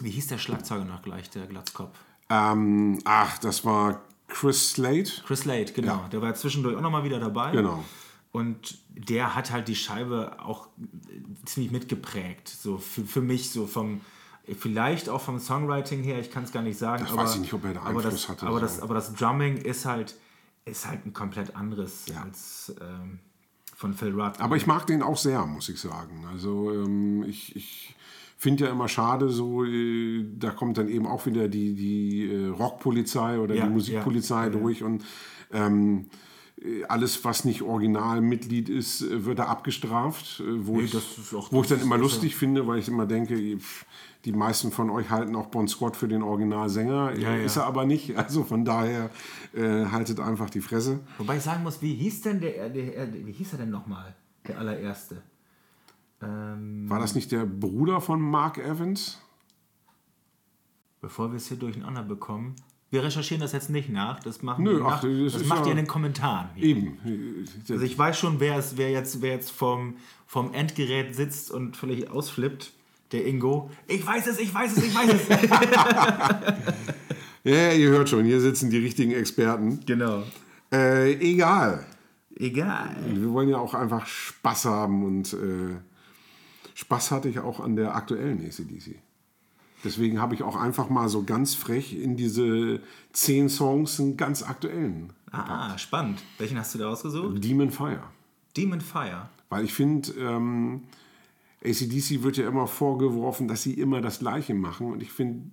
Wie 0.00 0.10
hieß 0.10 0.26
der 0.28 0.38
Schlagzeuger 0.38 0.84
noch 0.84 1.02
gleich, 1.02 1.30
der 1.30 1.46
Glatzkopf? 1.46 1.98
Ähm, 2.28 2.98
ach, 3.04 3.38
das 3.38 3.64
war 3.64 4.02
Chris 4.28 4.72
Slade. 4.72 5.10
Chris 5.26 5.40
Slade, 5.40 5.72
genau. 5.72 5.94
Ja. 6.02 6.08
Der 6.08 6.22
war 6.22 6.34
zwischendurch 6.34 6.76
auch 6.76 6.80
nochmal 6.80 7.04
wieder 7.04 7.20
dabei. 7.20 7.52
Genau. 7.52 7.84
Und 8.32 8.78
der 8.88 9.34
hat 9.34 9.50
halt 9.50 9.68
die 9.68 9.76
Scheibe 9.76 10.36
auch 10.40 10.68
ziemlich 11.46 11.72
mitgeprägt. 11.72 12.48
So 12.48 12.76
für, 12.76 13.04
für 13.04 13.22
mich, 13.22 13.50
so 13.50 13.66
vom, 13.66 14.02
vielleicht 14.54 15.08
auch 15.08 15.20
vom 15.20 15.38
Songwriting 15.38 16.02
her, 16.02 16.18
ich 16.20 16.30
kann 16.30 16.44
es 16.44 16.52
gar 16.52 16.62
nicht 16.62 16.78
sagen. 16.78 17.02
Das 17.02 17.12
aber, 17.12 17.22
weiß 17.24 17.34
ich 17.34 17.40
nicht, 17.40 17.52
ob 17.52 17.64
er 17.64 17.74
da 17.74 17.80
aber 17.80 17.88
Einfluss 18.00 18.12
das, 18.12 18.28
hatte, 18.28 18.46
Aber, 18.46 18.60
das, 18.60 18.80
aber 18.80 18.94
das 18.94 19.14
Drumming 19.14 19.56
ist 19.56 19.84
halt, 19.84 20.16
ist 20.64 20.86
halt 20.86 21.04
ein 21.06 21.12
komplett 21.12 21.56
anderes 21.56 22.06
Ja. 22.06 22.22
als 22.22 22.74
ähm, 22.80 23.18
von 23.74 23.92
Phil 23.94 24.12
Rudd. 24.18 24.38
Aber 24.40 24.56
ich 24.56 24.66
mag 24.66 24.86
den 24.86 25.02
auch 25.02 25.16
sehr, 25.16 25.44
muss 25.46 25.68
ich 25.68 25.80
sagen. 25.80 26.24
Also 26.30 26.72
ähm, 26.72 27.24
ich, 27.24 27.54
ich 27.56 27.94
finde 28.38 28.66
ja 28.66 28.70
immer 28.70 28.88
schade, 28.88 29.28
so 29.30 29.64
äh, 29.64 30.24
da 30.38 30.50
kommt 30.50 30.78
dann 30.78 30.88
eben 30.88 31.06
auch 31.06 31.26
wieder 31.26 31.48
die, 31.48 31.74
die 31.74 32.30
äh, 32.32 32.46
Rockpolizei 32.48 33.38
oder 33.38 33.54
Ja, 33.54 33.66
die 33.66 33.72
Musikpolizei 33.72 34.44
ja, 34.44 34.50
durch 34.50 34.82
und 34.82 35.04
ähm, 35.52 36.06
äh, 36.62 36.84
alles, 36.84 37.24
was 37.24 37.44
nicht 37.44 37.62
Originalmitglied 37.62 38.68
ist, 38.68 39.02
äh, 39.02 39.24
wird 39.24 39.38
da 39.38 39.44
abgestraft. 39.46 40.40
äh, 40.40 40.66
Wo, 40.66 40.78
Nee, 40.78 40.84
ich, 40.84 40.94
wo 41.50 41.62
ich 41.62 41.68
dann 41.68 41.80
immer 41.80 41.98
lustig 41.98 42.34
finde, 42.36 42.66
weil 42.66 42.78
ich 42.78 42.88
immer 42.88 43.06
denke, 43.06 43.58
pff, 43.58 43.84
die 44.26 44.32
meisten 44.32 44.70
von 44.72 44.90
euch 44.90 45.08
halten 45.08 45.34
auch 45.36 45.46
Bon 45.46 45.66
Scott 45.68 45.96
für 45.96 46.08
den 46.08 46.22
Originalsänger. 46.22 47.16
Ja, 47.18 47.30
Äh, 47.30 47.38
ja. 47.38 47.44
Ist 47.44 47.56
er 47.56 47.64
aber 47.66 47.86
nicht. 47.86 48.14
Also 48.18 48.44
von 48.44 48.64
daher 48.64 49.08
äh, 49.54 49.86
haltet 49.86 50.20
einfach 50.20 50.50
die 50.50 50.60
Fresse. 50.60 51.00
Wobei 51.18 51.36
ich 51.38 51.42
sagen 51.42 51.62
muss, 51.62 51.80
wie 51.80 51.94
hieß 51.94 52.22
denn 52.22 52.40
der, 52.40 52.68
der, 52.68 53.06
der 53.06 53.26
wie 53.26 53.32
hieß 53.32 53.52
er 53.52 53.58
denn 53.60 53.70
nochmal? 53.70 54.14
Der 54.46 54.58
allererste. 54.58 55.22
Ähm, 56.22 56.88
War 56.90 56.98
das 56.98 57.14
nicht 57.14 57.30
der 57.32 57.46
Bruder 57.46 58.00
von 58.00 58.20
Mark 58.20 58.58
Evans? 58.58 59.20
bevor 61.00 61.30
wir 61.30 61.36
es 61.36 61.46
hier 61.48 61.56
durcheinander 61.56 62.02
bekommen. 62.02 62.56
Wir 62.90 63.02
recherchieren 63.04 63.40
das 63.40 63.52
jetzt 63.52 63.70
nicht 63.70 63.88
nach. 63.90 64.18
Das 64.20 64.42
machen 64.42 64.64
Nö, 64.64 64.76
wir 64.78 64.82
nach, 64.84 64.92
ach, 64.98 65.00
das 65.02 65.34
das 65.34 65.44
macht 65.44 65.60
ja- 65.60 65.66
ihr 65.66 65.70
in 65.72 65.76
den 65.76 65.86
Kommentaren. 65.86 66.48
Hier. 66.54 66.64
Eben. 66.64 66.98
Also 67.68 67.84
ich 67.84 67.96
weiß 67.96 68.18
schon, 68.18 68.40
wer, 68.40 68.56
es, 68.56 68.76
wer 68.76 68.90
jetzt, 68.90 69.22
wer 69.22 69.32
jetzt 69.32 69.50
vom, 69.50 69.96
vom 70.26 70.52
Endgerät 70.52 71.14
sitzt 71.14 71.50
und 71.50 71.76
völlig 71.76 72.10
ausflippt. 72.10 72.72
Der 73.12 73.26
Ingo. 73.26 73.70
Ich 73.86 74.04
weiß 74.04 74.26
es, 74.26 74.38
ich 74.38 74.52
weiß 74.52 74.76
es, 74.76 74.84
ich 74.84 74.94
weiß 74.94 75.10
es. 75.12 75.28
Ja, 77.44 77.70
ihr 77.70 77.90
hört 77.90 78.08
schon, 78.08 78.24
hier 78.24 78.40
sitzen 78.40 78.70
die 78.70 78.78
richtigen 78.78 79.12
Experten. 79.12 79.78
genau. 79.86 80.24
Äh, 80.72 81.12
egal. 81.12 81.86
Egal. 82.34 82.96
Wir 83.14 83.30
wollen 83.32 83.48
ja 83.48 83.58
auch 83.58 83.72
einfach 83.72 84.04
Spaß 84.04 84.64
haben 84.64 85.04
und 85.04 85.32
äh, 85.32 85.76
Spaß 86.74 87.12
hatte 87.12 87.28
ich 87.28 87.38
auch 87.38 87.60
an 87.60 87.76
der 87.76 87.94
aktuellen 87.94 88.44
ACDC. 88.44 88.96
Deswegen 89.84 90.20
habe 90.20 90.34
ich 90.34 90.42
auch 90.42 90.56
einfach 90.56 90.90
mal 90.90 91.08
so 91.08 91.22
ganz 91.22 91.54
frech 91.54 91.94
in 91.94 92.16
diese 92.16 92.80
zehn 93.12 93.48
Songs 93.48 94.00
einen 94.00 94.16
ganz 94.16 94.42
aktuellen. 94.42 95.12
Ah, 95.30 95.78
spannend. 95.78 96.24
Welchen 96.38 96.58
hast 96.58 96.74
du 96.74 96.78
da 96.78 96.88
ausgesucht? 96.88 97.44
Demon 97.44 97.70
Fire. 97.70 98.02
Demon 98.56 98.80
Fire. 98.80 99.28
Weil 99.50 99.64
ich 99.64 99.72
finde, 99.72 100.10
ähm, 100.18 100.82
ACDC 101.66 102.22
wird 102.22 102.36
ja 102.36 102.48
immer 102.48 102.66
vorgeworfen, 102.66 103.48
dass 103.48 103.62
sie 103.62 103.74
immer 103.74 104.00
das 104.00 104.20
Gleiche 104.20 104.54
machen. 104.54 104.92
Und 104.92 105.02
ich 105.02 105.12
finde, 105.12 105.50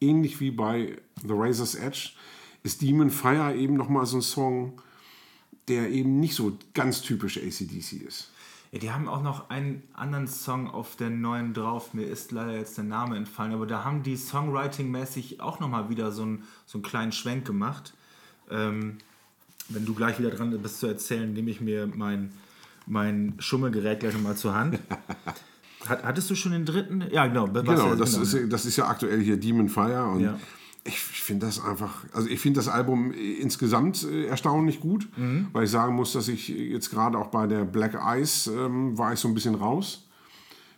ähnlich 0.00 0.40
wie 0.40 0.50
bei 0.50 0.96
The 1.22 1.32
Razor's 1.32 1.74
Edge, 1.74 2.10
ist 2.62 2.82
Demon 2.82 3.10
Fire 3.10 3.54
eben 3.54 3.74
nochmal 3.74 4.06
so 4.06 4.18
ein 4.18 4.22
Song, 4.22 4.80
der 5.68 5.90
eben 5.90 6.18
nicht 6.20 6.34
so 6.34 6.58
ganz 6.74 7.00
typisch 7.00 7.38
ACDC 7.38 8.02
ist. 8.06 8.30
Ja, 8.72 8.80
die 8.80 8.90
haben 8.90 9.08
auch 9.08 9.22
noch 9.22 9.50
einen 9.50 9.82
anderen 9.94 10.26
Song 10.26 10.68
auf 10.68 10.96
der 10.96 11.10
neuen 11.10 11.54
drauf. 11.54 11.94
Mir 11.94 12.06
ist 12.06 12.32
leider 12.32 12.56
jetzt 12.56 12.76
der 12.76 12.84
Name 12.84 13.16
entfallen, 13.16 13.52
aber 13.52 13.66
da 13.66 13.84
haben 13.84 14.02
die 14.02 14.16
Songwriting-mäßig 14.16 15.40
auch 15.40 15.60
nochmal 15.60 15.88
wieder 15.88 16.10
so 16.10 16.22
einen, 16.22 16.44
so 16.66 16.78
einen 16.78 16.82
kleinen 16.82 17.12
Schwenk 17.12 17.46
gemacht. 17.46 17.94
Ähm, 18.50 18.98
wenn 19.68 19.84
du 19.84 19.94
gleich 19.94 20.18
wieder 20.18 20.30
dran 20.30 20.50
bist 20.60 20.80
zu 20.80 20.86
erzählen, 20.86 21.32
nehme 21.32 21.50
ich 21.50 21.60
mir 21.60 21.86
mein, 21.86 22.32
mein 22.86 23.34
Schummelgerät 23.38 24.00
gleich 24.00 24.14
nochmal 24.14 24.36
zur 24.36 24.54
Hand. 24.54 24.78
Hat, 25.86 26.02
hattest 26.02 26.28
du 26.30 26.34
schon 26.34 26.50
den 26.52 26.64
dritten? 26.64 27.04
Ja, 27.12 27.26
genau. 27.28 27.46
Genau, 27.46 27.72
ja- 27.90 27.94
das, 27.94 28.12
genau. 28.12 28.22
Ist, 28.24 28.52
das 28.52 28.66
ist 28.66 28.76
ja 28.76 28.88
aktuell 28.88 29.20
hier 29.20 29.36
Demon 29.36 29.68
Fire. 29.68 30.06
Und 30.06 30.20
Ja. 30.20 30.36
ich 30.82 30.98
finde 30.98 31.46
das 31.46 31.62
einfach, 31.64 32.04
also 32.12 32.28
ich 32.28 32.40
finde 32.40 32.58
das 32.58 32.66
Album 32.66 33.12
insgesamt 33.12 34.02
äh, 34.02 34.26
erstaunlich 34.26 34.80
gut, 34.80 35.08
Mhm. 35.16 35.46
weil 35.52 35.64
ich 35.64 35.70
sagen 35.70 35.94
muss, 35.94 36.12
dass 36.12 36.26
ich 36.26 36.48
jetzt 36.48 36.90
gerade 36.90 37.16
auch 37.18 37.28
bei 37.28 37.46
der 37.46 37.64
Black 37.64 37.94
Eyes 37.94 38.48
ähm, 38.48 38.98
war 38.98 39.12
ich 39.12 39.20
so 39.20 39.28
ein 39.28 39.34
bisschen 39.34 39.54
raus. 39.54 40.08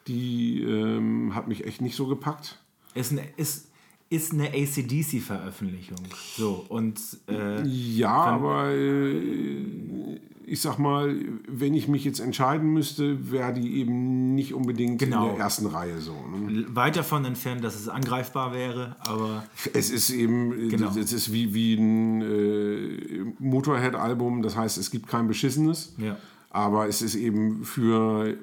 Die 0.08 0.62
ähm, 0.62 1.34
hat 1.34 1.48
mich 1.48 1.64
echt 1.64 1.80
nicht 1.80 1.96
so 1.96 2.06
gepackt. 2.06 2.58
Ist 2.94 3.12
eine, 3.12 3.22
ist, 3.36 3.68
ist 4.10 4.32
eine 4.32 4.48
ACDC-Veröffentlichung. 4.48 5.98
So, 6.36 6.66
und 6.68 7.00
äh, 7.28 7.62
Ja, 7.66 8.10
aber 8.12 8.72
äh, 8.74 10.18
ich 10.48 10.60
sag 10.60 10.78
mal, 10.78 11.14
wenn 11.46 11.74
ich 11.74 11.88
mich 11.88 12.04
jetzt 12.04 12.20
entscheiden 12.20 12.72
müsste, 12.72 13.30
wäre 13.30 13.52
die 13.52 13.76
eben 13.80 14.34
nicht 14.34 14.54
unbedingt 14.54 14.98
Genau. 14.98 15.28
in 15.30 15.34
der 15.36 15.44
ersten 15.44 15.66
Reihe 15.66 16.00
so. 16.00 16.12
Ne? 16.12 16.66
weit 16.74 16.96
davon 16.96 17.24
entfernt, 17.24 17.62
dass 17.62 17.74
es 17.78 17.88
angreifbar 17.88 18.52
wäre, 18.52 18.96
aber 19.00 19.44
Es 19.72 19.90
ist 19.90 20.10
eben, 20.10 20.68
Genau. 20.68 20.90
es 20.96 21.12
ist 21.12 21.32
wie, 21.32 21.54
wie 21.54 21.74
ein 21.74 22.22
äh, 22.22 23.24
Motorhead-Album, 23.38 24.42
das 24.42 24.56
heißt, 24.56 24.78
es 24.78 24.90
gibt 24.90 25.06
kein 25.08 25.28
Beschissenes, 25.28 25.94
Ja. 25.98 26.16
aber 26.50 26.88
es 26.88 27.02
ist 27.02 27.14
eben 27.14 27.64
für, 27.64 28.36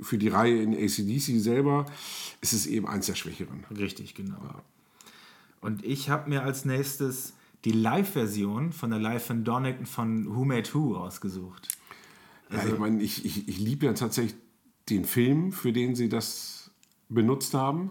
für 0.00 0.18
die 0.18 0.28
Reihe 0.28 0.62
in 0.62 0.72
ACDC 0.74 1.38
selber, 1.40 1.86
es 2.40 2.52
ist 2.52 2.66
eben 2.66 2.86
eins 2.88 3.06
der 3.06 3.14
Schwächeren. 3.14 3.64
Richtig, 3.76 4.14
genau. 4.14 4.38
Und 5.60 5.84
ich 5.84 6.10
habe 6.10 6.28
mir 6.28 6.42
als 6.42 6.64
nächstes 6.64 7.32
die 7.64 7.72
Live-Version 7.72 8.72
von 8.72 8.90
der 8.90 8.98
Live 8.98 9.30
in 9.30 9.44
Donington 9.44 9.86
von 9.86 10.34
Who 10.34 10.44
Made 10.44 10.72
Who 10.72 10.96
ausgesucht. 10.96 11.68
Ja, 12.50 12.58
Also 12.58 12.74
ich 12.74 12.78
meine, 12.78 13.02
ich, 13.02 13.24
ich, 13.24 13.48
ich 13.48 13.58
liebe 13.58 13.86
ja 13.86 13.94
tatsächlich 13.94 14.36
den 14.90 15.04
Film, 15.04 15.52
für 15.52 15.72
den 15.72 15.94
sie 15.94 16.08
das 16.08 16.70
benutzt 17.08 17.54
haben. 17.54 17.90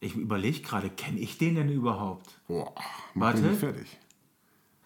Ich 0.00 0.14
überlege 0.14 0.60
gerade, 0.60 0.90
kenne 0.90 1.18
ich 1.18 1.38
den 1.38 1.56
denn 1.56 1.68
überhaupt? 1.68 2.40
Boah, 2.46 2.74
mach 3.14 3.34
Warte. 3.34 3.42
nicht 3.42 3.60
fertig. 3.60 3.98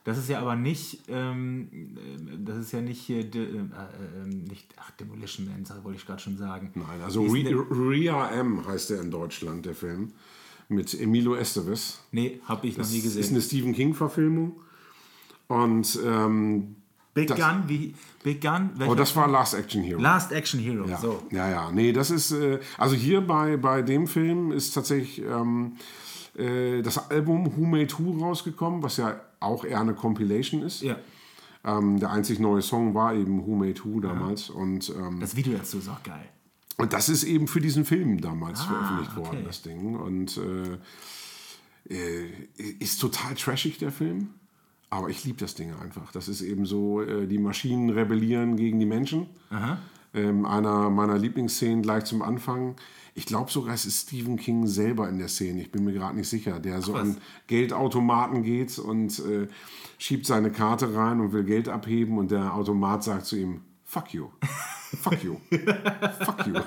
Das 0.05 0.19
ist 0.19 0.29
ja 0.29 0.41
aber 0.41 0.57
nicht, 0.57 1.05
ähm, 1.09 1.69
äh, 1.97 2.39
das 2.45 2.59
ist 2.59 2.73
ja 2.73 2.81
nicht 2.81 3.01
hier, 3.01 3.25
de, 3.25 3.45
äh, 3.45 3.59
äh, 3.61 4.27
nicht, 4.27 4.75
ach, 4.77 4.91
Demolition 4.93 5.47
Man, 5.47 5.65
wollte 5.85 5.99
ich 5.99 6.07
gerade 6.07 6.21
schon 6.21 6.37
sagen. 6.37 6.73
Nein, 6.75 7.01
also 7.03 7.23
Re 7.23 7.67
Ria 7.71 8.31
M 8.31 8.67
heißt 8.67 8.91
der 8.91 9.01
in 9.01 9.11
Deutschland, 9.11 9.65
der 9.65 9.75
Film. 9.75 10.13
Mit 10.73 10.99
Emilio 11.01 11.35
Estevez. 11.35 11.99
Nee, 12.13 12.41
habe 12.47 12.67
ich 12.67 12.77
noch 12.77 12.85
nie 12.89 12.97
Das 12.99 13.07
ist 13.07 13.15
gesehen. 13.17 13.31
eine 13.35 13.43
Stephen 13.43 13.73
King-Verfilmung. 13.75 14.57
Und 15.49 15.99
ähm, 16.05 16.77
Big 17.15 17.29
das- 17.29 17.39
Gun, 17.39 17.65
wie, 17.67 17.95
Big 18.23 18.41
Gun? 18.41 18.71
oh, 18.89 18.95
das 18.95 19.15
war 19.17 19.29
Last 19.29 19.55
Action 19.55 19.83
Hero. 19.83 20.01
Last 20.01 20.33
Action 20.33 20.59
Hero, 20.61 20.87
ja. 20.89 20.97
so. 20.99 21.23
ja, 21.31 21.49
ja, 21.51 21.71
nee, 21.71 21.93
das 21.93 22.11
ist, 22.11 22.33
äh, 22.33 22.59
also 22.79 22.95
hier 22.95 23.21
bei, 23.21 23.57
bei 23.59 23.83
dem 23.83 24.07
Film 24.07 24.51
ist 24.51 24.73
tatsächlich 24.73 25.21
ähm, 25.23 25.77
äh, 26.39 26.81
das 26.81 27.11
Album 27.11 27.55
Who 27.57 27.67
Made 27.67 27.93
Who 27.99 28.19
rausgekommen, 28.25 28.83
was 28.83 28.97
ja 28.97 29.21
auch 29.41 29.65
eher 29.65 29.81
eine 29.81 29.95
Compilation 29.95 30.63
ist. 30.63 30.83
Ja, 30.83 30.97
Ähm, 31.65 32.01
der 32.01 32.11
einzig 32.11 32.39
neue 32.41 32.63
Song 32.63 32.95
war 32.95 33.13
eben 33.15 33.47
Who 33.47 33.55
Made 33.57 33.81
Who 33.85 34.01
damals. 34.01 34.49
Und, 34.49 34.89
ähm, 34.97 35.21
das 35.21 35.37
Video 35.37 35.53
dazu 35.59 35.79
ist 35.79 35.89
auch 35.89 36.03
geil. 36.03 36.29
Und 36.79 36.93
das 36.93 37.09
ist 37.09 37.25
eben 37.25 37.49
für 37.49 37.61
diesen 37.61 37.85
Film 37.85 38.21
damals 38.21 38.61
Ah, 38.61 38.65
veröffentlicht 38.65 39.17
worden, 39.17 39.39
okay. 39.39 39.45
das 39.47 39.63
Ding. 39.63 39.97
Und 39.97 40.39
äh, 40.39 40.79
äh, 41.95 42.29
ist 42.79 43.01
total 43.01 43.35
trashig, 43.35 43.79
der 43.79 43.93
Film. 43.93 44.31
Aber 44.91 45.09
ich 45.09 45.25
liebe 45.25 45.39
das 45.39 45.55
Ding 45.55 45.73
einfach. 45.81 46.13
Das 46.13 46.29
ist 46.29 46.43
eben 46.43 46.67
so, 46.67 47.01
äh, 47.03 47.27
die 47.27 47.39
Maschinen 47.39 47.91
rebellieren 47.91 48.57
gegen 48.57 48.79
die 48.79 48.87
Menschen. 48.87 49.27
Ähm, 50.15 50.45
einer 50.45 50.91
meiner 50.91 51.17
Lieblingsszenen 51.17 51.81
gleich 51.83 52.05
zum 52.05 52.21
Anfang. 52.21 52.77
Ich 53.15 53.25
glaube 53.25 53.51
sogar, 53.51 53.75
es 53.75 53.87
ist 53.87 54.09
Stephen 54.09 54.37
King 54.37 54.67
selber 54.67 55.09
in 55.09 55.19
der 55.19 55.29
Szene. 55.29 55.63
Ich 55.63 55.73
bin 55.73 55.85
mir 55.85 55.93
gerade 55.95 56.17
nicht 56.17 56.29
sicher. 56.29 56.61
Der 56.61 56.83
so 56.83 56.93
was. 56.93 57.01
an 57.01 57.17
Geldautomaten 57.47 58.43
geht 58.43 58.79
und 58.79 59.19
äh, 59.21 59.49
schiebt 59.99 60.27
seine 60.27 60.51
Karte 60.51 60.95
rein 60.95 61.21
und 61.21 61.33
will 61.33 61.45
Geld 61.45 61.69
abheben. 61.69 62.19
Und 62.19 62.31
der 62.31 62.55
Automat 62.55 63.03
sagt 63.05 63.25
zu 63.27 63.37
ihm, 63.37 63.63
fuck 63.85 64.13
you. 64.13 64.29
Fuck 65.01 65.25
you. 65.25 65.37
fuck 66.25 66.47
you. 66.47 66.55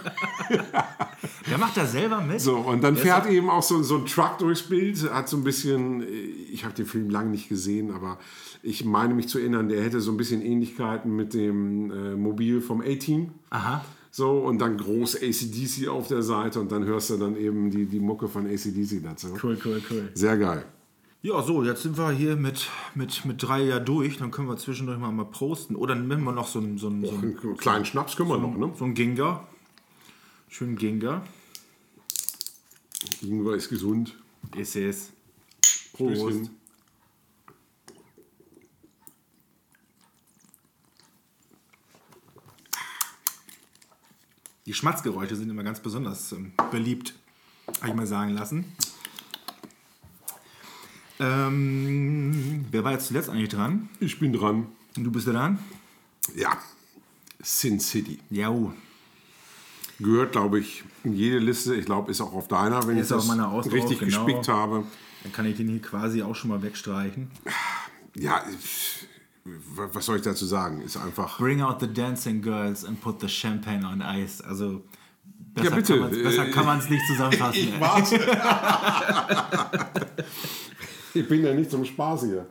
Der 1.49 1.57
macht 1.57 1.77
da 1.77 1.85
selber 1.85 2.21
mit. 2.21 2.41
So, 2.41 2.57
und 2.57 2.83
dann 2.83 2.95
Der 2.95 3.03
fährt 3.03 3.29
eben 3.29 3.49
auch 3.49 3.63
so, 3.63 3.81
so 3.83 3.97
ein 3.97 4.05
Truck 4.05 4.37
durchs 4.39 4.63
Bild, 4.63 5.11
hat 5.11 5.29
so 5.29 5.37
ein 5.37 5.43
bisschen, 5.43 6.01
äh, 6.01 6.05
ich 6.05 6.65
habe 6.65 6.73
den 6.73 6.85
Film 6.85 7.09
lange 7.09 7.29
nicht 7.29 7.49
gesehen, 7.49 7.91
aber 7.91 8.17
ich 8.63 8.83
meine 8.83 9.13
mich 9.13 9.27
zu 9.27 9.37
erinnern, 9.39 9.69
der 9.69 9.83
hätte 9.83 10.01
so 10.01 10.11
ein 10.11 10.17
bisschen 10.17 10.41
Ähnlichkeiten 10.41 11.15
mit 11.15 11.33
dem 11.33 11.91
äh, 11.91 12.15
Mobil 12.15 12.61
vom 12.61 12.81
A-Team. 12.81 13.31
Aha. 13.51 13.85
So, 14.11 14.39
und 14.39 14.59
dann 14.59 14.77
groß 14.77 15.17
ACDC 15.17 15.89
auf 15.89 16.07
der 16.07 16.23
Seite 16.23 16.61
und 16.61 16.71
dann 16.71 16.85
hörst 16.85 17.09
du 17.09 17.17
dann 17.17 17.35
eben 17.35 17.69
die, 17.69 17.85
die 17.85 17.99
Mucke 17.99 18.27
von 18.27 18.47
ACDC 18.47 19.03
dazu. 19.03 19.27
Cool, 19.41 19.57
cool, 19.65 19.81
cool. 19.91 20.09
Sehr 20.13 20.37
geil. 20.37 20.65
Ja, 21.25 21.41
so, 21.41 21.63
jetzt 21.63 21.81
sind 21.81 21.97
wir 21.97 22.11
hier 22.11 22.35
mit, 22.35 22.69
mit, 22.93 23.25
mit 23.25 23.41
drei 23.41 23.63
ja 23.63 23.79
durch. 23.79 24.17
Dann 24.17 24.29
können 24.29 24.47
wir 24.47 24.57
zwischendurch 24.57 24.99
mal, 24.99 25.11
mal 25.11 25.25
prosten. 25.25 25.75
Oder 25.75 25.95
nehmen 25.95 26.23
wir 26.23 26.31
noch 26.31 26.47
so 26.47 26.59
einen, 26.59 26.77
so 26.77 26.85
einen, 26.85 27.03
so 27.03 27.15
einen, 27.15 27.39
Einen 27.39 27.57
kleinen 27.57 27.83
Schnaps 27.83 28.15
können 28.15 28.29
wir 28.29 28.37
noch, 28.37 28.55
ne? 28.55 28.71
so 28.77 28.85
einen 28.85 28.93
Ginger. 28.93 29.47
Schönen 30.49 30.75
Ginger. 30.75 31.23
Ingwer 33.21 33.55
ist 33.55 33.69
gesund. 33.69 34.15
Ist 34.55 34.75
es. 34.75 35.13
Prost. 35.93 36.51
Die 44.67 44.73
Schmatzgeräusche 44.75 45.35
sind 45.35 45.49
immer 45.49 45.63
ganz 45.63 45.79
besonders 45.79 46.31
ähm, 46.33 46.51
beliebt, 46.69 47.15
habe 47.79 47.87
ich 47.87 47.95
mal 47.95 48.05
sagen 48.05 48.35
lassen. 48.35 48.75
Ähm, 51.25 52.65
wer 52.71 52.83
war 52.83 52.91
jetzt 52.91 53.07
zuletzt 53.07 53.29
eigentlich 53.29 53.49
dran? 53.49 53.89
Ich 53.99 54.19
bin 54.19 54.33
dran. 54.33 54.67
Und 54.97 55.03
du 55.03 55.11
bist 55.11 55.27
dran? 55.27 55.59
Ja, 56.35 56.57
Sin 57.41 57.79
City. 57.79 58.19
Ja. 58.29 58.53
Gehört, 59.99 60.33
glaube 60.33 60.59
ich, 60.59 60.83
in 61.03 61.13
jede 61.13 61.39
Liste. 61.39 61.75
Ich 61.75 61.85
glaube, 61.85 62.11
ist 62.11 62.19
auch 62.21 62.33
auf 62.33 62.47
deiner, 62.47 62.85
wenn 62.87 62.97
Ist 62.97 63.11
ich 63.11 63.15
das 63.17 63.27
meiner 63.27 63.49
Aus- 63.49 63.71
richtig 63.71 63.99
genau. 63.99 64.25
gespickt 64.25 64.47
habe. 64.49 64.83
Dann 65.23 65.31
kann 65.31 65.45
ich 65.45 65.55
den 65.57 65.69
hier 65.69 65.81
quasi 65.81 66.21
auch 66.21 66.35
schon 66.35 66.49
mal 66.49 66.61
wegstreichen. 66.61 67.29
Ja, 68.15 68.43
ich- 68.49 69.07
was 69.75 70.05
soll 70.05 70.17
ich 70.17 70.23
dazu 70.23 70.45
sagen? 70.45 70.81
Ist 70.81 70.97
einfach. 70.97 71.37
Bring 71.37 71.61
out 71.61 71.79
the 71.79 71.87
dancing 71.91 72.41
girls 72.41 72.83
and 72.83 72.99
put 72.99 73.21
the 73.21 73.29
champagne 73.29 73.85
on 73.87 74.01
ice. 74.01 74.41
Also 74.43 74.83
besser 75.53 75.69
Ja, 75.69 75.75
bitte. 75.75 75.93
kann 75.93 76.01
man's- 76.09 76.23
besser 76.23 76.45
kann 76.49 76.65
man 76.65 76.79
es 76.79 76.89
nicht 76.89 77.05
zusammenfassen. 77.07 77.59
Ich 77.59 77.79
warte. 77.79 78.19
ich 81.15 81.27
bin 81.27 81.43
ja 81.43 81.53
nicht 81.53 81.71
zum 81.71 81.85
Spaß 81.85 82.23
hier. 82.25 82.47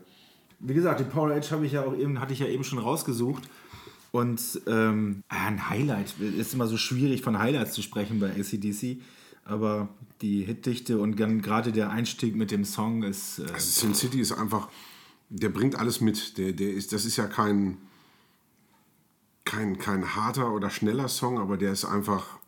Wie 0.60 0.74
gesagt, 0.74 1.00
die 1.00 1.04
Power 1.04 1.30
Edge 1.30 1.50
habe 1.50 1.66
ich 1.66 1.72
ja 1.72 1.84
auch 1.84 1.96
eben, 1.96 2.20
hatte 2.20 2.32
ich 2.32 2.38
ja 2.38 2.46
eben 2.46 2.64
schon 2.64 2.78
rausgesucht. 2.78 3.42
Und 4.12 4.40
ähm, 4.66 5.22
ah, 5.28 5.46
ein 5.46 5.68
Highlight 5.68 6.14
ist 6.20 6.54
immer 6.54 6.66
so 6.68 6.76
schwierig 6.76 7.22
von 7.22 7.38
Highlights 7.38 7.72
zu 7.72 7.82
sprechen 7.82 8.20
bei 8.20 8.30
ACDC. 8.30 9.00
Aber 9.44 9.88
die 10.22 10.42
Hitdichte 10.42 10.98
und 10.98 11.16
gerade 11.16 11.72
der 11.72 11.90
Einstieg 11.90 12.34
mit 12.34 12.50
dem 12.50 12.64
Song 12.64 13.02
ist. 13.02 13.40
Äh, 13.40 13.52
Also 13.52 13.80
Sin 13.80 13.94
City 13.94 14.20
ist 14.20 14.32
einfach, 14.32 14.68
der 15.28 15.48
bringt 15.48 15.76
alles 15.78 16.00
mit. 16.00 16.38
Der, 16.38 16.52
der 16.52 16.72
ist, 16.72 16.92
das 16.92 17.04
ist 17.04 17.16
ja 17.16 17.26
kein, 17.26 17.78
kein, 19.44 19.78
kein 19.78 20.14
harter 20.14 20.52
oder 20.52 20.70
schneller 20.70 21.08
Song, 21.08 21.38
aber 21.38 21.56
der 21.56 21.72
ist 21.72 21.84
einfach, 21.84 22.38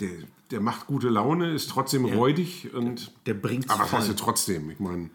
der, 0.00 0.10
der 0.50 0.60
macht 0.60 0.86
gute 0.86 1.08
Laune, 1.08 1.52
ist 1.52 1.70
trotzdem 1.70 2.04
räudig 2.04 2.72
und. 2.74 3.12
der 3.26 3.34
bringt's 3.34 3.70
Aber 3.70 3.84
was 3.84 3.92
heißt 3.92 4.08
ja 4.08 4.14
trotzdem? 4.14 4.70
Ich 4.70 4.80
meine, 4.80 5.10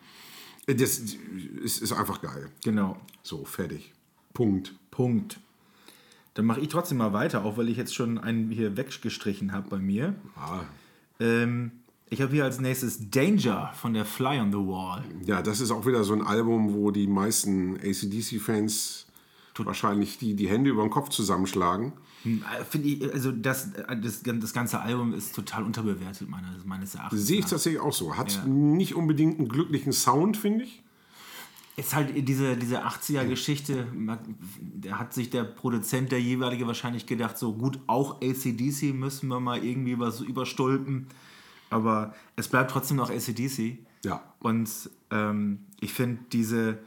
das 0.68 1.00
ist, 1.00 1.82
ist 1.82 1.92
einfach 1.92 2.22
geil. 2.22 2.50
genau. 2.64 2.98
So, 3.24 3.44
fertig. 3.46 3.94
Punkt. 4.34 4.74
Punkt. 4.92 5.40
Dann 6.36 6.46
mache 6.46 6.62
ich 6.62 6.70
trotzdem 6.70 7.00
mal 7.00 7.12
weiter, 7.12 7.44
auch 7.44 7.58
weil 7.58 7.70
ich 7.70 7.78
jetzt 7.78 7.94
schon 7.94 8.18
einen 8.18 8.50
hier 8.50 8.78
weggestrichen 8.78 9.52
habe 9.52 9.70
bei 9.70 9.78
mir. 9.78 10.16
Ah, 10.36 10.62
Ähm, 11.20 11.72
ich 12.12 12.22
habe 12.22 12.32
hier 12.32 12.46
als 12.46 12.60
nächstes 12.60 13.10
Danger 13.12 13.72
von 13.76 13.94
der 13.94 14.06
Fly 14.06 14.40
on 14.40 14.52
the 14.52 14.58
Wall. 14.58 15.04
Ja, 15.26 15.42
das 15.42 15.60
ist 15.60 15.70
auch 15.70 15.86
wieder 15.86 16.04
so 16.04 16.14
ein 16.14 16.22
Album, 16.26 16.74
wo 16.74 16.92
die 16.92 17.08
meisten 17.08 17.76
ACDC-Fans 17.78 19.06
wahrscheinlich 19.58 20.18
die, 20.18 20.36
die 20.36 20.48
Hände 20.48 20.70
über 20.70 20.82
den 20.84 20.90
Kopf 20.90 21.10
zusammenschlagen. 21.10 21.92
Finde 22.70 22.88
ich, 22.88 23.14
also 23.14 23.32
das, 23.32 23.70
das, 24.02 24.22
das 24.24 24.54
ganze 24.54 24.80
Album 24.82 25.14
ist 25.14 25.34
total 25.34 25.64
unterbewertet, 25.64 26.30
meines, 26.30 26.66
meines 26.66 26.96
Erachtens. 26.96 27.26
Sehe 27.26 27.40
ich 27.40 27.46
tatsächlich 27.46 27.82
auch 27.82 27.94
so. 27.94 28.18
Hat 28.18 28.32
Ja. 28.34 28.46
nicht 28.46 28.96
unbedingt 28.96 29.40
einen 29.40 29.48
glücklichen 29.48 29.94
Sound, 29.94 30.36
finde 30.36 30.66
ich. 30.66 30.84
Ist 31.78 31.96
halt 31.96 32.12
diese, 32.28 32.58
diese 32.58 32.86
80er-Geschichte, 32.86 33.88
da 34.82 35.00
hat 35.00 35.14
sich 35.14 35.30
der 35.30 35.46
Produzent, 35.46 36.12
der 36.12 36.22
jeweilige, 36.22 36.68
wahrscheinlich 36.68 37.06
gedacht, 37.06 37.38
so 37.38 37.54
gut, 37.54 37.80
auch 37.88 38.22
ACDC 38.22 38.94
müssen 38.94 39.30
wir 39.30 39.40
mal 39.40 39.64
irgendwie 39.64 39.98
was 39.98 40.20
überstülpen. 40.20 41.08
Aber 41.70 42.14
es 42.36 42.50
bleibt 42.50 42.72
trotzdem 42.72 42.98
noch 42.98 43.10
ACDC. 43.10 43.78
Ja. 44.04 44.22
Und 44.40 44.70
ähm, 45.12 45.60
ich 45.80 45.94
finde 45.94 46.20
diese, 46.34 46.80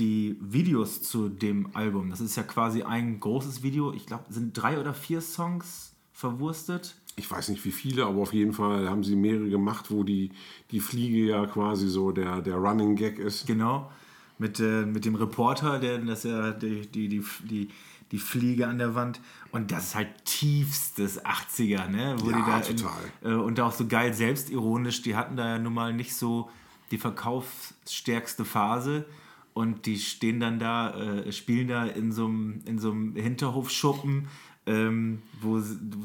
die 0.00 0.36
Videos 0.40 1.02
zu 1.02 1.28
dem 1.28 1.68
Album, 1.74 2.10
das 2.10 2.20
ist 2.20 2.36
ja 2.36 2.42
quasi 2.42 2.82
ein 2.82 3.20
großes 3.20 3.62
Video, 3.62 3.92
ich 3.92 4.06
glaube, 4.06 4.24
sind 4.30 4.54
drei 4.54 4.80
oder 4.80 4.94
vier 4.94 5.20
Songs 5.20 5.94
verwurstet. 6.12 6.96
Ich 7.16 7.30
weiß 7.30 7.50
nicht 7.50 7.64
wie 7.64 7.70
viele, 7.70 8.06
aber 8.06 8.20
auf 8.20 8.32
jeden 8.32 8.52
Fall 8.52 8.88
haben 8.88 9.04
sie 9.04 9.14
mehrere 9.14 9.48
gemacht, 9.50 9.90
wo 9.90 10.02
die, 10.02 10.30
die 10.70 10.80
Fliege 10.80 11.26
ja 11.26 11.46
quasi 11.46 11.88
so 11.88 12.12
der, 12.12 12.40
der 12.40 12.56
Running 12.56 12.96
Gag 12.96 13.18
ist. 13.18 13.46
Genau. 13.46 13.90
Mit, 14.38 14.58
äh, 14.58 14.86
mit 14.86 15.04
dem 15.04 15.16
Reporter, 15.16 15.78
der 15.78 15.98
das 15.98 16.22
ja 16.22 16.52
die, 16.52 16.86
die, 16.86 17.08
die, 17.08 17.22
die, 17.44 17.68
die 18.10 18.18
Fliege 18.18 18.68
an 18.68 18.78
der 18.78 18.94
Wand. 18.94 19.20
Und 19.52 19.70
das 19.70 19.88
ist 19.88 19.94
halt 19.94 20.24
tiefstes 20.24 21.22
80er, 21.22 21.88
ne? 21.88 22.16
Wo 22.20 22.30
Ja, 22.30 22.36
die 22.36 22.50
da 22.50 22.60
total. 22.60 23.02
In, 23.20 23.32
äh, 23.32 23.34
und 23.34 23.60
auch 23.60 23.72
so 23.72 23.86
geil 23.86 24.14
selbstironisch, 24.14 25.02
die 25.02 25.14
hatten 25.14 25.36
da 25.36 25.46
ja 25.46 25.58
nun 25.58 25.74
mal 25.74 25.92
nicht 25.92 26.14
so 26.14 26.48
die 26.90 26.98
verkaufsstärkste 26.98 28.46
Phase. 28.46 29.04
Und 29.52 29.86
die 29.86 29.98
stehen 29.98 30.40
dann 30.40 30.58
da, 30.58 30.94
äh, 30.94 31.32
spielen 31.32 31.68
da 31.68 31.84
in 31.84 32.12
so 32.12 32.26
einem 32.26 33.14
Hinterhofschuppen, 33.16 34.28
ähm, 34.66 35.22
wo, 35.40 35.60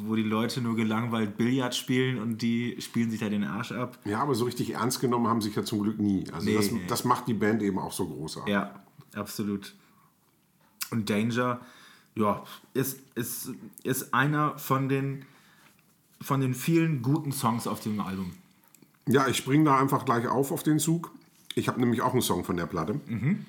wo 0.07 0.15
die 0.15 0.23
Leute 0.23 0.61
nur 0.61 0.75
gelangweilt 0.75 1.37
Billard 1.37 1.75
spielen 1.75 2.19
und 2.19 2.41
die 2.41 2.75
spielen 2.79 3.11
sich 3.11 3.19
da 3.19 3.29
den 3.29 3.43
Arsch 3.43 3.71
ab. 3.71 3.99
Ja, 4.05 4.21
aber 4.21 4.33
so 4.33 4.45
richtig 4.45 4.71
ernst 4.71 4.99
genommen 5.01 5.27
haben 5.27 5.41
sie 5.41 5.49
sich 5.49 5.57
ja 5.57 5.63
zum 5.63 5.83
Glück 5.83 5.99
nie. 5.99 6.23
Also 6.31 6.47
Nee, 6.47 6.55
das, 6.55 6.71
nee. 6.71 6.81
das 6.87 7.03
macht 7.03 7.27
die 7.27 7.33
Band 7.33 7.61
eben 7.61 7.77
auch 7.77 7.91
so 7.91 8.07
großartig. 8.07 8.51
Ja, 8.51 8.83
absolut. 9.13 9.75
Und 10.89 11.09
Danger, 11.09 11.59
ja, 12.15 12.43
ist, 12.73 13.01
ist, 13.15 13.51
ist 13.83 14.13
einer 14.13 14.57
von 14.57 14.89
den, 14.89 15.25
von 16.21 16.41
den 16.41 16.53
vielen 16.53 17.01
guten 17.01 17.31
Songs 17.31 17.67
auf 17.67 17.81
dem 17.81 17.99
Album. 17.99 18.31
Ja, 19.07 19.27
ich 19.27 19.37
springe 19.37 19.65
da 19.65 19.77
einfach 19.77 20.05
gleich 20.05 20.27
auf 20.27 20.51
auf 20.51 20.63
den 20.63 20.79
Zug. 20.79 21.11
Ich 21.55 21.67
habe 21.67 21.79
nämlich 21.79 22.01
auch 22.01 22.11
einen 22.11 22.21
Song 22.21 22.43
von 22.43 22.57
der 22.57 22.65
Platte. 22.65 22.99
Mhm. 23.07 23.45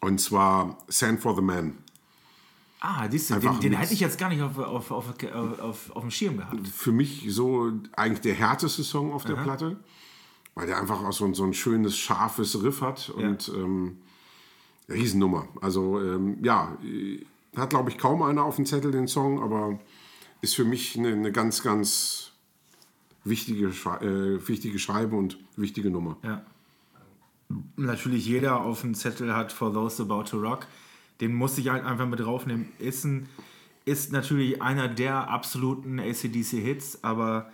Und 0.00 0.20
zwar 0.20 0.78
Sand 0.88 1.20
for 1.20 1.34
the 1.34 1.42
Man. 1.42 1.78
Ah, 2.80 3.08
siehst 3.10 3.30
du, 3.30 3.40
den, 3.40 3.58
den 3.60 3.72
hätte 3.72 3.94
ich 3.94 4.00
jetzt 4.00 4.18
gar 4.18 4.28
nicht 4.28 4.42
auf, 4.42 4.58
auf, 4.58 4.90
auf, 4.90 5.06
auf, 5.32 5.90
auf, 5.90 6.02
dem 6.02 6.10
Schirm 6.10 6.36
gehabt. 6.36 6.68
Für 6.68 6.92
mich 6.92 7.26
so 7.30 7.72
eigentlich 7.96 8.20
der 8.20 8.34
härteste 8.34 8.84
Song 8.84 9.12
auf 9.12 9.24
der 9.24 9.34
Platte. 9.34 9.76
Weil 10.54 10.66
der 10.66 10.78
einfach 10.78 11.02
auch 11.02 11.12
so 11.12 11.24
ein, 11.24 11.34
so 11.34 11.44
ein 11.44 11.54
schönes, 11.54 11.96
scharfes 11.96 12.62
Riff 12.62 12.82
hat. 12.82 13.08
Und 13.10 13.48
ähm, 13.48 13.98
Riesennummer. 14.88 15.48
Also 15.60 16.00
ähm, 16.00 16.38
ja, 16.44 16.76
hat 17.56 17.70
glaube 17.70 17.90
ich 17.90 17.98
kaum 17.98 18.22
einer 18.22 18.44
auf 18.44 18.56
dem 18.56 18.66
Zettel 18.66 18.92
den 18.92 19.08
Song, 19.08 19.42
aber 19.42 19.78
ist 20.42 20.54
für 20.54 20.64
mich 20.64 20.96
eine, 20.96 21.08
eine 21.08 21.32
ganz, 21.32 21.62
ganz 21.62 22.32
wichtige, 23.24 23.66
äh, 23.66 24.48
wichtige 24.48 24.78
Scheibe 24.78 25.16
und 25.16 25.38
wichtige 25.56 25.90
Nummer. 25.90 26.18
Ja. 26.22 26.44
Natürlich 27.76 28.26
jeder 28.26 28.60
auf 28.60 28.80
dem 28.80 28.94
Zettel 28.94 29.34
hat 29.34 29.52
For 29.52 29.72
Those 29.72 30.02
About 30.02 30.24
to 30.24 30.38
Rock. 30.38 30.66
Den 31.20 31.34
muss 31.34 31.56
ich 31.58 31.68
halt 31.68 31.84
einfach 31.84 32.06
mit 32.06 32.20
draufnehmen. 32.20 32.68
Ist, 32.78 33.04
ein, 33.04 33.28
ist 33.84 34.12
natürlich 34.12 34.60
einer 34.60 34.88
der 34.88 35.30
absoluten 35.30 35.98
ACDC-Hits, 35.98 37.02
aber 37.02 37.50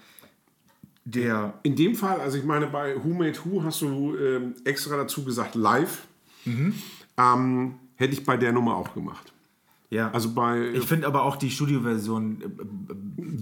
der 1.04 1.54
In 1.62 1.76
dem 1.76 1.94
Fall, 1.94 2.20
also 2.20 2.38
ich 2.38 2.44
meine, 2.44 2.68
bei 2.68 2.94
Who 3.02 3.08
Made 3.08 3.38
Who 3.44 3.64
hast 3.64 3.82
du 3.82 4.16
ähm, 4.16 4.54
extra 4.64 4.96
dazu 4.96 5.24
gesagt 5.24 5.54
live. 5.54 6.06
Ähm, 7.18 7.74
hätte 7.96 8.12
ich 8.12 8.24
bei 8.24 8.36
der 8.36 8.52
Nummer 8.52 8.76
auch 8.76 8.94
gemacht. 8.94 9.32
Ja. 9.92 10.10
Also 10.10 10.32
bei. 10.32 10.70
ich 10.72 10.84
finde 10.86 11.06
aber 11.06 11.22
auch 11.22 11.36
die 11.36 11.50
Studioversion 11.50 12.40
äh, 12.40 12.48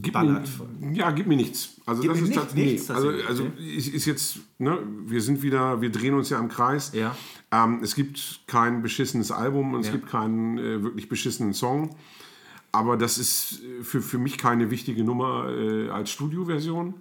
gib 0.02 0.12
ballert 0.14 0.48
mir, 0.80 0.96
ja, 0.96 1.10
gib 1.12 1.26
mir 1.28 1.36
nichts. 1.36 1.80
Also 1.86 2.02
Gib 2.02 2.10
das 2.10 2.20
ist 2.20 2.28
nicht- 2.28 2.38
tats- 2.40 2.54
nee, 2.54 2.64
nichts, 2.72 2.90
also, 2.90 3.10
tatsächlich, 3.12 3.28
also 3.28 3.44
ist, 3.78 3.88
ist 3.88 4.04
jetzt, 4.06 4.38
ne, 4.58 4.78
wir 5.06 5.22
sind 5.22 5.42
wieder, 5.42 5.80
wir 5.80 5.90
drehen 5.90 6.14
uns 6.14 6.28
ja 6.28 6.40
im 6.40 6.48
Kreis. 6.48 6.90
Ja. 6.92 7.14
Ähm, 7.52 7.80
es 7.82 7.94
gibt 7.94 8.40
kein 8.48 8.82
beschissenes 8.82 9.30
Album 9.30 9.74
und 9.74 9.80
es 9.80 9.86
Ja. 9.86 9.92
gibt 9.92 10.08
keinen 10.08 10.58
äh, 10.58 10.82
wirklich 10.82 11.08
beschissenen 11.08 11.52
Song. 11.52 11.94
Aber 12.72 12.96
das 12.96 13.18
ist 13.18 13.60
äh, 13.62 13.82
für, 13.84 14.00
für 14.02 14.18
mich 14.18 14.36
keine 14.38 14.70
wichtige 14.70 15.04
Nummer 15.04 15.48
äh, 15.50 15.88
als 15.90 16.10
Studioversion. 16.10 16.94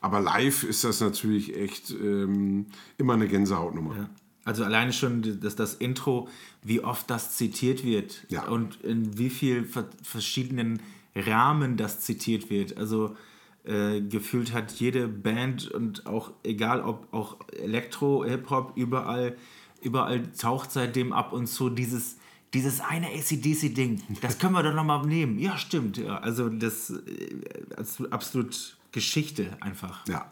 Aber 0.00 0.20
live 0.20 0.64
ist 0.64 0.84
das 0.84 1.00
natürlich 1.00 1.56
echt 1.56 1.90
ähm, 1.90 2.66
immer 2.98 3.14
eine 3.14 3.26
Gänsehautnummer. 3.28 3.96
Ja. 3.96 4.10
Also 4.44 4.64
alleine 4.64 4.92
schon 4.92 5.40
das, 5.40 5.56
das 5.56 5.74
Intro, 5.74 6.28
wie 6.62 6.80
oft 6.80 7.08
das 7.10 7.36
zitiert 7.36 7.84
wird 7.84 8.26
Ja. 8.28 8.46
und 8.48 8.80
in 8.82 9.16
wie 9.18 9.30
viel 9.30 9.64
ver 9.64 9.88
verschiedenen 10.02 10.80
Rahmen 11.16 11.76
das 11.76 12.00
zitiert 12.00 12.50
wird. 12.50 12.76
Also 12.76 13.16
äh, 13.64 14.00
gefühlt 14.02 14.52
hat 14.52 14.72
jede 14.72 15.08
Band 15.08 15.70
und 15.70 16.06
auch 16.06 16.32
egal 16.42 16.82
ob 16.82 17.12
auch 17.12 17.36
Elektro, 17.58 18.24
Hip-Hop, 18.24 18.72
überall, 18.76 19.36
überall 19.80 20.22
taucht 20.32 20.72
seitdem 20.72 21.12
ab 21.14 21.32
und 21.32 21.46
zu 21.46 21.70
dieses, 21.70 22.16
dieses 22.52 22.80
eine 22.80 23.06
ACDC-Ding. 23.08 24.02
Das 24.20 24.38
können 24.38 24.52
wir 24.52 24.62
doch 24.62 24.74
nochmal 24.74 25.06
nehmen. 25.06 25.38
Ja, 25.38 25.56
stimmt. 25.56 25.96
Ja. 25.96 26.18
Also 26.18 26.50
das 26.50 26.90
äh, 26.90 28.04
absolut 28.10 28.76
Geschichte 28.92 29.56
einfach. 29.60 30.06
Ja. 30.08 30.30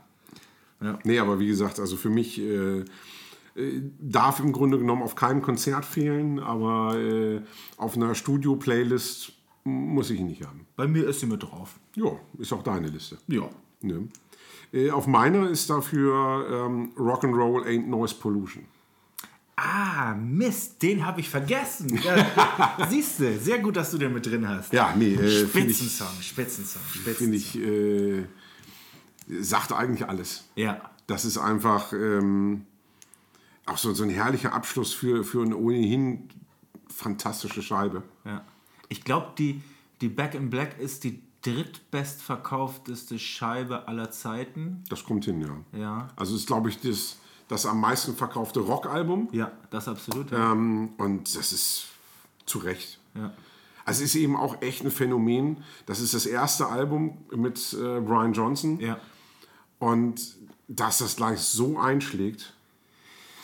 Ja. 0.82 0.98
Nee, 1.04 1.18
aber 1.18 1.38
wie 1.38 1.46
gesagt, 1.46 1.78
also 1.80 1.96
für 1.96 2.10
mich 2.10 2.38
äh, 2.40 2.84
darf 4.00 4.40
im 4.40 4.52
Grunde 4.52 4.78
genommen 4.78 5.02
auf 5.02 5.14
keinem 5.14 5.42
Konzert 5.42 5.84
fehlen, 5.84 6.38
aber 6.38 6.98
äh, 6.98 7.42
auf 7.76 7.96
einer 7.96 8.14
Studio-Playlist 8.14 9.32
muss 9.64 10.10
ich 10.10 10.20
ihn 10.20 10.26
nicht 10.26 10.44
haben. 10.44 10.66
Bei 10.76 10.86
mir 10.86 11.06
ist 11.08 11.20
sie 11.20 11.26
mit 11.26 11.42
drauf. 11.42 11.78
Ja, 11.94 12.12
ist 12.38 12.52
auch 12.52 12.62
deine 12.62 12.88
Liste. 12.88 13.18
Ja. 13.28 13.48
Ne? 13.82 14.08
Äh, 14.72 14.90
auf 14.90 15.06
meiner 15.06 15.48
ist 15.50 15.68
dafür 15.70 16.66
ähm, 16.66 16.92
Rock'n'Roll 16.96 17.64
Ain't 17.66 17.86
Noise 17.86 18.14
Pollution. 18.14 18.64
Ah, 19.56 20.14
Mist, 20.14 20.82
den 20.82 21.04
habe 21.06 21.20
ich 21.20 21.28
vergessen. 21.28 21.96
Ja, 22.04 22.86
Siehst 22.88 23.20
du, 23.20 23.38
sehr 23.38 23.58
gut, 23.58 23.76
dass 23.76 23.90
du 23.90 23.98
den 23.98 24.12
mit 24.14 24.24
drin 24.26 24.48
hast. 24.48 24.72
Ja, 24.72 24.94
nee, 24.96 25.14
äh, 25.14 25.46
finde 25.46 25.70
ich, 25.70 25.76
Spitzensong, 25.76 26.20
Spitzensong, 26.22 26.82
find 26.82 27.04
Spitzensong. 27.04 27.32
ich 27.34 27.58
äh, 27.60 28.24
sagt 29.42 29.72
eigentlich 29.72 30.08
alles. 30.08 30.48
Ja, 30.56 30.80
Das 31.06 31.24
ist 31.24 31.36
einfach 31.38 31.92
ähm, 31.92 32.64
auch 33.66 33.78
so, 33.78 33.92
so 33.94 34.02
ein 34.04 34.10
herrlicher 34.10 34.52
Abschluss 34.52 34.92
für, 34.92 35.24
für 35.24 35.42
eine 35.42 35.56
ohnehin 35.56 36.28
fantastische 36.88 37.62
Scheibe. 37.62 38.02
ja. 38.24 38.44
Ich 38.88 39.04
glaube, 39.04 39.28
die, 39.38 39.62
die 40.02 40.10
Back 40.10 40.34
in 40.34 40.50
Black 40.50 40.78
ist 40.78 41.04
die 41.04 41.22
drittbestverkaufteste 41.40 43.18
Scheibe 43.18 43.88
aller 43.88 44.10
Zeiten. 44.10 44.84
Das 44.90 45.04
kommt 45.04 45.24
hin, 45.24 45.40
ja. 45.40 45.78
Ja. 45.78 46.08
Also 46.14 46.36
ist, 46.36 46.46
glaube 46.46 46.68
ich, 46.68 46.78
das, 46.80 47.16
das 47.48 47.64
am 47.64 47.80
meisten 47.80 48.14
verkaufte 48.14 48.60
Rockalbum. 48.60 49.28
Ja, 49.32 49.50
das 49.70 49.88
absolut. 49.88 50.30
Ja. 50.30 50.52
Ähm, 50.52 50.90
und 50.98 51.34
das 51.34 51.52
ist 51.52 51.86
zu 52.46 52.58
Recht. 52.58 52.98
ja. 53.14 53.32
Also 53.84 54.04
es 54.04 54.10
ist 54.10 54.20
eben 54.20 54.36
auch 54.36 54.62
echt 54.62 54.84
ein 54.84 54.92
Phänomen. 54.92 55.64
Das 55.86 55.98
ist 56.00 56.14
das 56.14 56.24
erste 56.24 56.66
Album 56.66 57.18
mit 57.34 57.72
äh, 57.72 58.00
Brian 58.00 58.32
Johnson. 58.32 58.78
ja. 58.78 58.98
Und 59.78 60.36
dass 60.68 60.98
das 60.98 61.16
gleich 61.16 61.40
so 61.40 61.78
einschlägt, 61.78 62.54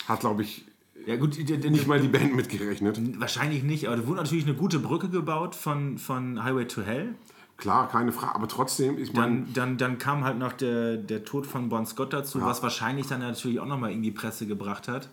hat, 0.09 0.21
glaube 0.21 0.42
ich, 0.42 0.64
Ja, 1.07 1.16
gut, 1.16 1.38
nicht 1.38 1.87
mal 1.87 2.01
die 2.01 2.09
Band 2.09 2.35
mitgerechnet. 2.35 2.99
wahrscheinlich 3.21 3.62
nicht, 3.62 3.87
aber 3.87 3.97
da 3.97 4.07
wurde 4.07 4.23
natürlich 4.23 4.44
eine 4.44 4.55
gute 4.55 4.79
Brücke 4.79 5.09
gebaut 5.09 5.55
von, 5.55 5.99
von 5.99 6.42
Highway 6.42 6.66
to 6.66 6.83
Hell. 6.83 7.14
Klar, 7.57 7.88
keine 7.88 8.12
Frage. 8.12 8.35
Aber 8.37 8.47
trotzdem, 8.47 8.99
ich 8.99 9.12
meine, 9.12 9.40
Dann, 9.42 9.53
dann, 9.53 9.79
dann 9.79 9.99
kam 9.99 10.23
halt 10.25 10.38
noch 10.38 10.53
der, 10.53 10.97
der 10.97 11.25
Tod 11.25 11.44
von 11.47 11.68
Bon 11.68 11.85
Scott 11.87 12.12
dazu, 12.12 12.40
was 12.40 12.62
wahrscheinlich 12.62 13.09
dann 13.09 13.21
natürlich 13.21 13.59
auch 13.59 13.66
nochmal 13.66 13.90
in 13.92 14.03
die 14.03 14.12
Presse 14.12 14.47
gebracht 14.47 14.87
hat. 14.87 15.09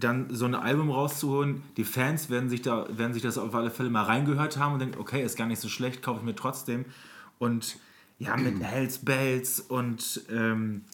Dann 0.00 0.34
so 0.34 0.46
ein 0.46 0.54
Album 0.54 0.90
rauszuholen, 0.90 1.62
die 1.76 1.84
Fans 1.84 2.30
werden 2.30 2.48
sich, 2.48 2.62
da, 2.62 2.86
werden 2.96 3.12
sich 3.12 3.22
das 3.22 3.36
auf 3.36 3.54
alle 3.54 3.70
Fälle 3.70 3.90
mal 3.90 4.04
reingehört 4.04 4.56
haben 4.56 4.72
und 4.74 4.78
denken, 4.78 4.98
okay, 4.98 5.22
ist 5.22 5.36
gar 5.36 5.46
nicht 5.46 5.60
so 5.60 5.68
schlecht, 5.68 6.02
kaufe 6.02 6.20
ich 6.20 6.24
mir 6.24 6.34
trotzdem. 6.34 6.86
Und 7.38 7.76
ja, 8.18 8.36
mit 8.38 8.62
Hells 8.62 9.04
Bells 9.04 9.60
und 9.60 10.22
ähm, 10.30 10.84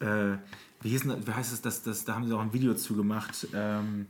äh, 0.00 0.36
wie, 0.82 0.90
hieß 0.90 1.06
wie 1.06 1.32
heißt 1.32 1.52
es, 1.52 1.62
das, 1.62 1.82
das, 1.82 2.04
da 2.04 2.14
haben 2.14 2.26
sie 2.26 2.34
auch 2.34 2.40
ein 2.40 2.52
Video 2.52 2.74
zu 2.74 2.94
gemacht. 2.94 3.46
Ähm, 3.54 4.06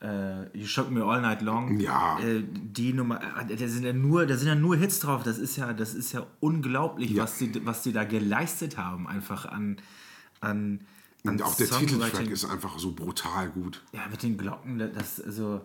äh, 0.00 0.56
You 0.56 0.66
Shock 0.66 0.90
Me 0.90 1.04
All 1.04 1.20
Night 1.20 1.42
Long. 1.42 1.78
Ja. 1.78 2.18
Äh, 2.20 2.42
die 2.44 2.92
Nummer, 2.92 3.20
äh, 3.48 3.56
da 3.56 3.68
sind 3.68 3.84
ja 3.84 3.92
nur, 3.92 4.26
da 4.26 4.36
sind 4.36 4.48
ja 4.48 4.54
nur 4.54 4.76
Hits 4.76 5.00
drauf. 5.00 5.22
Das 5.22 5.38
ist 5.38 5.56
ja, 5.56 5.72
das 5.72 5.94
ist 5.94 6.12
ja 6.12 6.26
unglaublich, 6.40 7.10
Ja. 7.10 7.24
was 7.24 7.38
sie, 7.38 7.52
was 7.66 7.82
sie 7.84 7.92
da 7.92 8.04
geleistet 8.04 8.78
haben, 8.78 9.06
einfach 9.06 9.44
an, 9.46 9.76
an, 10.40 10.80
an 11.24 11.32
und 11.32 11.42
auch 11.42 11.54
der 11.54 11.68
Titeltrack 11.68 12.30
ist 12.30 12.46
einfach 12.46 12.78
so 12.78 12.92
brutal 12.92 13.50
gut. 13.50 13.82
Ja, 13.92 14.00
mit 14.10 14.22
den 14.22 14.38
Glocken, 14.38 14.78
das 14.78 15.20
also. 15.20 15.60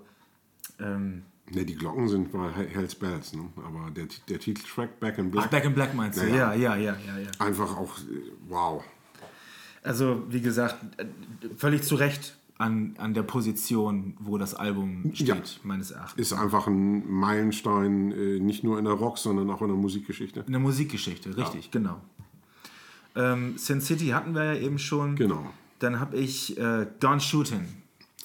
Ähm, 0.79 1.23
Ne, 1.51 1.63
die 1.63 1.75
Glocken 1.75 2.07
sind 2.09 2.31
bei 2.31 2.51
Hells 2.51 2.95
Bells, 2.95 3.33
ne? 3.33 3.47
aber 3.63 3.91
der, 3.91 4.07
der 4.27 4.39
Titeltrack 4.39 4.99
Back 4.99 5.19
in 5.19 5.27
ach, 5.27 5.31
Black, 5.31 5.51
Back 5.51 5.65
in 5.65 5.75
Black 5.75 5.93
meinst 5.93 6.19
du? 6.19 6.25
Ja, 6.27 6.53
Ja, 6.53 6.53
ja, 6.55 6.75
ja, 6.75 6.97
ja, 7.05 7.19
ja. 7.19 7.29
einfach 7.37 7.77
auch, 7.77 7.99
äh, 7.99 8.31
wow. 8.47 8.83
Also, 9.85 10.23
wie 10.29 10.41
gesagt, 10.41 10.75
völlig 11.57 11.83
zu 11.83 11.95
Recht 11.95 12.35
an, 12.57 12.95
an 12.97 13.13
der 13.13 13.23
Position, 13.23 14.15
wo 14.19 14.37
das 14.37 14.53
Album 14.55 15.11
steht, 15.13 15.27
Ja. 15.27 15.35
meines 15.63 15.91
Erachtens. 15.91 16.19
Ist 16.31 16.33
einfach 16.33 16.67
ein 16.67 17.07
Meilenstein, 17.09 18.11
äh, 18.11 18.39
nicht 18.39 18.63
nur 18.63 18.79
in 18.79 18.85
der 18.85 18.93
Rock, 18.93 19.17
sondern 19.17 19.49
auch 19.51 19.61
in 19.61 19.67
der 19.67 19.77
Musikgeschichte. 19.77 20.41
In 20.47 20.53
der 20.53 20.61
Musikgeschichte, 20.61 21.35
richtig, 21.37 21.69
genau. 21.71 22.01
Ähm, 23.15 23.57
Sin 23.57 23.81
City 23.81 24.07
hatten 24.07 24.33
wir 24.35 24.43
ja 24.55 24.59
eben 24.59 24.79
schon. 24.79 25.15
Genau. 25.15 25.45
Dann 25.79 25.99
habe 25.99 26.17
ich 26.17 26.57
äh, 26.57 26.87
Don't 26.99 27.21
Shootin'. 27.21 27.65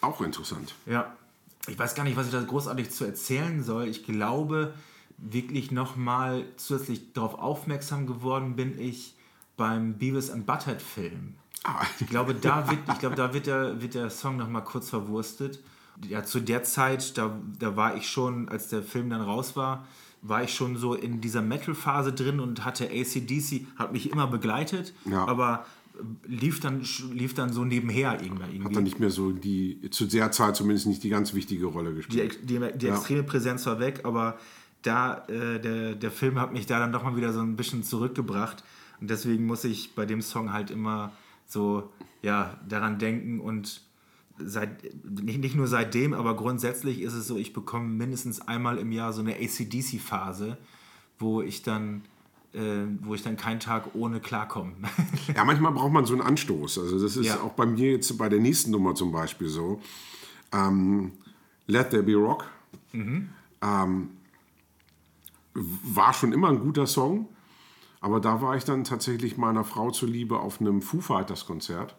Auch 0.01 0.21
interessant. 0.21 0.75
Ja. 0.87 1.15
Ich 1.69 1.79
weiß 1.79 1.95
gar 1.95 2.05
nicht, 2.05 2.17
was 2.17 2.27
ich 2.27 2.33
da 2.33 2.41
großartig 2.43 2.91
zu 2.91 3.05
erzählen 3.05 3.63
soll. 3.63 3.87
Ich 3.89 4.05
glaube, 4.05 4.73
wirklich 5.19 5.71
nochmal 5.71 6.45
zusätzlich 6.57 7.13
darauf 7.13 7.35
aufmerksam 7.35 8.07
geworden 8.07 8.57
bin 8.57 8.79
ich 8.81 9.15
beim 9.57 9.99
Beavis 9.99 10.31
and 10.31 10.47
Butthead 10.47 10.81
Film. 10.81 11.35
Ah, 11.65 11.85
Ich 12.01 12.07
glaube, 12.07 12.35
da 12.35 12.69
wird, 12.71 12.79
ich 12.93 12.99
glaube, 12.99 13.17
da 13.17 13.35
wird, 13.35 13.47
der, 13.47 13.81
wird 13.83 13.95
der 13.95 14.11
Song 14.11 14.37
nochmal 14.37 14.65
kurz 14.65 14.89
verwurstet. 14.91 15.61
Ja, 16.09 16.25
zu 16.25 16.41
der 16.41 16.63
Zeit, 16.63 17.19
da, 17.19 17.39
da 17.59 17.77
war 17.77 17.97
ich 17.97 18.09
schon, 18.09 18.49
als 18.49 18.69
der 18.69 18.83
Film 18.83 19.11
dann 19.11 19.21
raus 19.21 19.57
war, 19.57 19.87
war 20.23 20.43
ich 20.43 20.55
schon 20.55 20.77
so 20.77 20.95
in 20.95 21.21
dieser 21.21 21.43
Metal-Phase 21.43 22.13
drin 22.13 22.41
und 22.41 22.65
hatte 22.65 22.87
ACDC, 22.91 23.67
hat 23.77 23.93
mich 23.93 24.11
immer 24.11 24.27
begleitet, 24.27 24.95
Ja. 25.05 25.27
aber 25.27 25.67
lief 26.27 26.61
dann, 26.61 26.83
lief 27.13 27.35
dann 27.35 27.53
so 27.53 27.65
nebenher 27.65 28.23
irgendwann 28.23 28.47
hat 28.49 28.55
irgendwie. 28.55 28.75
dann 28.75 28.85
nicht 28.85 29.01
mehr 29.01 29.11
so 29.11 29.33
die, 29.33 29.91
zu 29.91 30.07
der 30.07 30.31
Zeit 30.33 30.57
zumindest 30.57 30.87
nicht 30.87 31.03
die 31.03 31.11
ganz 31.11 31.35
wichtige 31.35 31.67
Rolle 31.67 31.91
die, 31.91 31.97
gespielt. 31.97 32.39
die, 32.49 32.59
die 32.79 32.87
extreme 32.89 33.23
Präsenz 33.23 33.67
war 33.67 33.79
weg, 33.81 34.01
aber 34.05 34.39
da, 34.83 35.27
äh, 35.29 35.61
der, 35.61 35.95
der 35.97 36.11
Film 36.11 36.41
hat 36.41 36.55
mich 36.55 36.65
da 36.65 36.79
dann 36.79 36.93
doch 36.93 37.03
mal 37.03 37.17
wieder 37.17 37.35
so 37.35 37.41
ein 37.41 37.57
bisschen 37.57 37.83
zurückgebracht. 37.83 38.65
Und 39.03 39.11
deswegen 39.11 39.45
muss 39.47 39.65
ich 39.65 39.95
bei 39.95 40.07
dem 40.07 40.23
Song 40.23 40.53
halt 40.55 40.71
immer 40.71 41.13
so 41.51 41.91
ja, 42.23 42.59
daran 42.69 42.99
denken 42.99 43.41
und 43.41 43.83
seit, 44.39 44.83
nicht, 45.05 45.41
nicht 45.41 45.55
nur 45.57 45.67
seitdem, 45.67 46.15
aber 46.15 46.35
grundsätzlich 46.37 47.01
ist 47.03 47.13
es 47.15 47.27
so, 47.27 47.37
ich 47.37 47.53
bekomme 47.53 47.89
mindestens 47.89 48.41
einmal 48.41 48.79
im 48.79 48.93
Jahr 48.93 49.13
so 49.13 49.21
eine 49.21 49.35
ACDC-Phase, 49.35 50.57
wo 51.19 51.43
ich 51.43 51.63
dann 51.63 52.03
äh, 52.53 52.85
wo 53.03 53.15
ich 53.15 53.23
dann 53.23 53.37
keinen 53.37 53.61
Tag 53.61 53.95
ohne 53.95 54.19
klarkomme. 54.21 54.73
Ja, 55.37 55.45
manchmal 55.45 55.73
braucht 55.73 55.93
man 55.93 56.05
so 56.05 56.15
einen 56.15 56.23
Anstoß. 56.23 56.79
Also 56.79 57.01
das 57.01 57.17
ist 57.17 57.27
Ja. 57.27 57.41
auch 57.43 57.53
bei 57.53 57.65
mir 57.67 57.93
jetzt 57.93 58.17
bei 58.19 58.29
der 58.29 58.41
nächsten 58.41 58.71
Nummer 58.73 58.95
zum 58.97 59.13
Beispiel 59.13 59.49
so. 59.49 59.81
Ähm, 60.53 61.13
Let 61.67 61.91
There 61.91 62.03
Be 62.03 62.15
Rock. 62.17 62.47
Ähm, 62.93 64.09
war 65.55 66.13
schon 66.13 66.33
immer 66.33 66.49
ein 66.49 66.59
guter 66.61 66.87
Song, 66.89 67.29
aber 68.01 68.19
da 68.21 68.41
war 68.41 68.57
ich 68.57 68.65
dann 68.65 68.85
tatsächlich 68.85 69.37
meiner 69.37 69.63
Frau 69.65 69.91
zuliebe 69.91 70.39
auf 70.41 70.61
einem 70.61 70.81
Foo 70.83 71.01
Fighters 71.01 71.47
Konzert. 71.47 71.95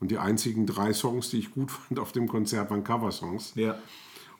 Und 0.00 0.10
die 0.10 0.18
einzigen 0.18 0.66
drei 0.66 0.92
Songs, 0.92 1.30
die 1.30 1.38
ich 1.38 1.50
gut 1.52 1.70
fand 1.88 2.00
auf 2.00 2.12
dem 2.12 2.28
Konzert, 2.28 2.70
waren 2.70 2.84
Coversongs. 2.84 3.52
ja. 3.54 3.76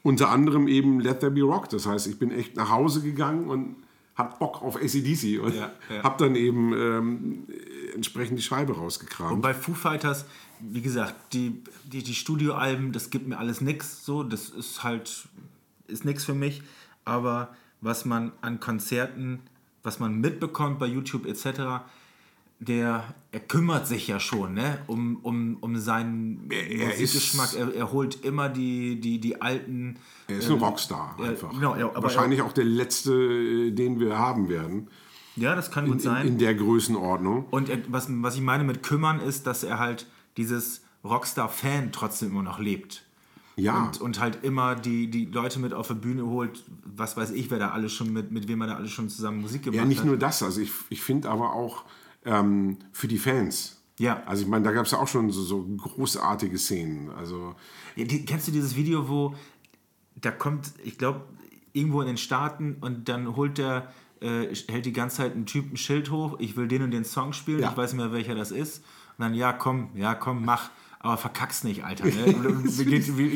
Unter 0.03 0.29
anderem 0.29 0.69
eben 0.69 1.01
Let 1.01 1.21
There 1.21 1.33
Be 1.33 1.41
Rock. 1.41 1.71
Das 1.71 1.87
heißt, 1.87 2.07
ich 2.09 2.19
bin 2.19 2.31
echt 2.31 2.57
nach 2.57 2.69
Hause 2.69 3.01
gegangen 3.01 3.49
und 3.49 3.77
hab 4.17 4.39
Bock 4.39 4.61
auf 4.63 4.77
ACDC 4.77 5.41
und 5.43 5.55
Ja, 5.55 5.73
ja. 5.89 6.03
hab 6.03 6.19
dann 6.19 6.35
eben 6.37 6.75
ähm, 6.75 7.45
entsprechend 7.95 8.39
die 8.39 8.43
Scheibe 8.43 8.77
rausgekramt. 8.77 9.33
Und 9.33 9.41
bei 9.41 9.55
Foo 9.55 9.73
Fighters, 9.73 10.27
wie 10.61 10.83
gesagt, 10.83 11.15
die, 11.33 11.63
die, 11.91 12.03
die 12.03 12.15
Studioalben, 12.15 12.93
das 12.93 13.09
gibt 13.09 13.27
mir 13.29 13.39
alles 13.39 13.63
nix. 13.63 14.05
So, 14.05 14.23
das 14.25 14.51
ist 14.51 14.85
halt, 14.85 15.27
ist 15.87 16.05
nix 16.05 16.23
für 16.23 16.35
mich. 16.35 16.63
Aber 17.07 17.55
was 17.81 18.05
man 18.05 18.33
an 18.43 18.61
Konzerten, 18.61 19.41
was 19.85 20.01
man 20.01 20.21
mitbekommt 20.21 20.79
bei 20.81 20.87
YouTube 20.87 21.27
etc., 21.27 21.85
der, 22.61 23.05
er 23.33 23.41
kümmert 23.41 23.87
sich 23.87 24.07
ja 24.07 24.19
schon 24.21 24.55
ne? 24.55 24.79
um, 24.87 25.17
um, 25.23 25.57
um 25.61 25.77
seinen 25.77 26.49
er 26.51 26.87
Musikgeschmack. 26.89 27.49
ist- 27.49 27.55
Er, 27.57 27.75
er 27.75 27.93
holt 27.93 28.25
immer 28.25 28.49
die, 28.49 28.99
die, 29.01 29.19
die 29.21 29.43
alten. 29.43 29.97
er 30.29 30.39
ist 30.39 30.49
ein 30.51 30.59
Rockstar 30.59 31.17
einfach. 31.21 31.51
genau, 31.53 31.77
ja, 31.77 31.87
aber 31.89 32.05
Wahrscheinlich 32.05 32.41
auch 32.43 32.53
der 32.53 32.65
letzte, 32.65 33.13
äh, 33.13 33.71
den 33.73 34.01
wir 34.01 34.19
haben 34.19 34.49
werden. 34.49 34.89
Ja, 35.37 35.57
das 35.57 35.71
kann 35.73 35.85
gut 35.87 35.95
In, 35.97 36.01
sein. 36.01 36.27
in 36.29 36.39
der 36.39 36.55
Größenordnung. 36.55 37.47
Und 37.51 37.69
er, 37.69 37.79
was, 37.89 38.07
was 38.09 38.37
ich 38.37 38.41
meine 38.41 38.63
mit 38.65 38.83
kümmern 38.85 39.19
ist, 39.21 39.47
dass 39.49 39.65
er 39.65 39.79
halt 39.81 40.07
dieses 40.37 40.83
Rockstar-Fan 41.03 41.91
trotzdem 41.93 42.31
immer 42.31 42.45
noch 42.45 42.61
lebt. 42.61 43.05
Ja, 43.57 43.85
Und, 43.85 44.01
und 44.01 44.21
halt 44.21 44.43
immer 44.43 44.75
die, 44.75 45.09
die 45.09 45.27
Leute 45.27 45.61
mit 45.61 45.73
auf 45.73 45.89
die 45.89 45.95
Bühne 45.95 46.27
holt, 46.27 46.65
was 46.85 47.17
weiß 47.17 47.31
ich, 47.31 47.51
wer 47.51 47.59
da 47.61 47.71
alles 47.71 47.93
schon 47.93 48.13
mit, 48.13 48.33
mit 48.33 48.49
wem 48.49 48.61
er 48.63 48.67
da 48.69 48.75
alles 48.77 48.91
schon 48.91 49.09
zusammen 49.09 49.41
Musik 49.41 49.63
gemacht 49.63 49.77
ja 49.79 49.85
nicht 49.85 50.01
hat. 50.01 50.07
nur 50.07 50.17
das. 50.17 50.43
Also 50.43 50.61
ich, 50.61 50.73
ich 50.91 51.01
finde 51.03 51.29
aber 51.31 51.53
auch 51.53 51.85
ähm, 52.25 52.79
für 52.93 53.07
die 53.07 53.19
Fans. 53.19 53.81
Ja. 54.01 54.23
Also 54.27 54.43
ich 54.43 54.49
meine, 54.49 54.65
da 54.65 54.73
gab 54.73 54.87
es 54.87 54.91
ja 54.93 54.99
auch 54.99 55.07
schon 55.07 55.31
so, 55.31 55.43
so 55.43 55.63
großartige 55.65 56.59
Szenen. 56.59 57.11
Also 57.11 57.55
Ja, 57.95 58.05
die, 58.05 58.25
kennst 58.25 58.49
du 58.49 58.53
dieses 58.53 58.75
Video, 58.75 59.09
wo 59.09 59.35
da 60.17 60.33
kommt, 60.33 60.73
ich 60.83 60.99
glaube, 60.99 61.21
irgendwo 61.73 62.01
in 62.01 62.09
den 62.09 62.17
Staaten 62.17 62.77
und 62.81 63.09
dann 63.09 63.37
holt 63.37 63.59
der, 63.59 63.93
äh, 64.21 64.53
hält 64.69 64.87
die 64.87 64.93
ganze 64.93 65.19
Zeit 65.19 65.37
ein 65.37 65.47
Typ 65.47 65.73
ein 65.73 65.77
Schild 65.77 66.11
hoch, 66.11 66.37
ich 66.41 66.57
will 66.57 66.67
den 66.67 66.83
und 66.83 66.91
den 66.91 67.05
Song 67.05 67.33
spielen, 67.33 67.61
Ja. 67.61 67.71
ich 67.71 67.77
weiß 67.77 67.93
nicht 67.93 68.03
mehr, 68.03 68.13
welcher 68.13 68.35
das 68.35 68.51
ist. 68.51 68.79
Und 69.17 69.23
dann, 69.25 69.35
ja, 69.35 69.53
komm, 69.53 69.91
ja, 69.95 70.15
komm, 70.17 70.45
mach. 70.45 70.71
Aber 71.05 71.19
verkack's 71.19 71.65
nicht, 71.65 71.85
Alter. 71.85 72.07
Ne? 72.07 72.35
Und, 72.49 72.71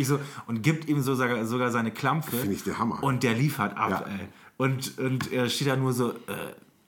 so, 0.06 0.18
und 0.46 0.62
gibt 0.62 0.88
ihm 0.88 1.02
so 1.02 1.14
sogar, 1.14 1.70
seine 1.70 1.90
Klampfe. 1.90 2.34
Finde 2.38 2.54
ich 2.54 2.64
der 2.64 2.78
Hammer. 2.78 3.02
Und 3.02 3.22
der 3.22 3.34
liefert 3.34 3.76
ab, 3.76 4.06
Ja. 4.06 4.12
ey. 4.12 4.28
Und, 4.56 4.96
und 4.98 5.30
er 5.32 5.50
steht 5.50 5.68
da 5.68 5.76
nur 5.76 5.92
so, 5.92 6.12
äh, 6.12 6.14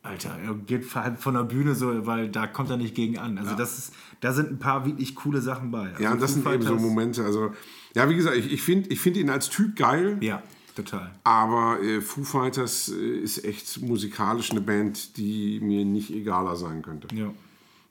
Alter, 0.03 0.39
er 0.43 0.55
geht 0.55 0.93
halt 0.95 1.19
von 1.21 1.35
der 1.35 1.43
Bühne 1.45 1.75
so, 1.75 2.07
weil 2.07 2.31
da 2.31 2.47
kommt 2.47 2.71
er 2.71 2.79
nicht 2.79 2.95
gegen 2.95 3.19
an. 3.19 3.37
Also 3.37 3.55
das 3.57 3.77
ist, 3.77 3.93
da 4.21 4.33
sind 4.33 4.53
ein 4.53 4.59
paar 4.59 4.87
wirklich 4.87 5.15
coole 5.15 5.43
Sachen 5.43 5.71
bei. 5.71 5.91
Also 5.91 6.03
Ja, 6.03 6.13
und 6.13 6.23
das 6.23 6.33
sind 6.33 6.47
eben 6.49 6.63
so 6.63 6.75
Momente. 6.77 7.25
Also, 7.27 7.53
ja, 7.95 8.09
wie 8.09 8.17
gesagt, 8.17 8.37
ich, 8.39 8.51
ich 8.51 8.63
finde 8.63 8.89
ich 8.89 8.99
find 9.01 9.19
ihn 9.19 9.29
als 9.29 9.51
Typ 9.51 9.77
geil. 9.77 10.17
Ja. 10.23 10.43
Total. 10.75 11.11
Aber 11.25 11.79
äh, 11.83 12.01
Foo 12.01 12.25
Fighters 12.25 12.89
äh, 12.89 13.19
ist 13.19 13.45
echt 13.45 13.83
musikalisch 13.83 14.51
eine 14.51 14.63
Band, 14.63 15.19
die 15.19 15.61
mir 15.61 15.85
nicht 15.85 16.11
egaler 16.11 16.57
sein 16.57 16.81
könnte. 16.81 17.15
Ja. 17.15 17.27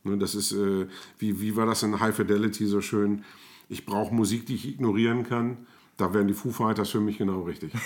Ne, 0.04 0.18
das 0.18 0.36
ist, 0.36 0.52
äh, 0.52 0.88
wie, 1.18 1.42
wie 1.42 1.56
war 1.56 1.66
das 1.66 1.84
in 1.84 2.00
High 2.00 2.16
Fidelity 2.16 2.66
so 2.66 2.82
schön? 2.82 3.24
Ich 3.68 3.86
brauche 3.86 4.14
Musik, 4.14 4.46
die 4.46 4.56
ich 4.56 4.68
ignorieren 4.68 5.24
kann. 5.24 5.58
Da 5.98 6.14
wären 6.14 6.28
die 6.28 6.34
Foo 6.34 6.52
Fighters 6.52 6.90
für 6.90 7.02
mich 7.02 7.18
genau 7.18 7.42
richtig. 7.42 7.74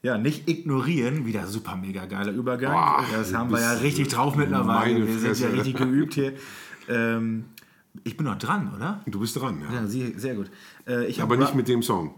Ja, 0.00 0.16
nicht 0.16 0.48
ignorieren, 0.48 1.26
wieder 1.26 1.46
super 1.48 1.74
mega 1.74 2.06
geiler 2.06 2.30
Übergang. 2.30 2.72
Boah, 2.72 3.04
das 3.12 3.34
haben 3.34 3.50
wir 3.50 3.60
ja 3.60 3.72
richtig 3.72 4.08
drauf 4.08 4.36
mittlerweile. 4.36 5.06
Wir 5.06 5.18
sind 5.18 5.40
ja 5.40 5.48
richtig 5.48 5.76
geübt 5.76 6.14
hier. 6.14 6.34
Ähm, 6.90 7.44
ich 8.02 8.16
bin 8.16 8.24
noch 8.24 8.38
dran, 8.38 8.72
oder? 8.74 9.02
Du 9.06 9.20
bist 9.20 9.36
dran, 9.36 9.60
ja. 9.60 9.82
Ja, 9.82 9.86
sehr 9.86 10.34
gut. 10.34 10.50
Äh, 10.86 11.12
Aber 11.20 11.36
nicht 11.36 11.54
mit 11.54 11.68
dem 11.68 11.82
Song. 11.82 12.14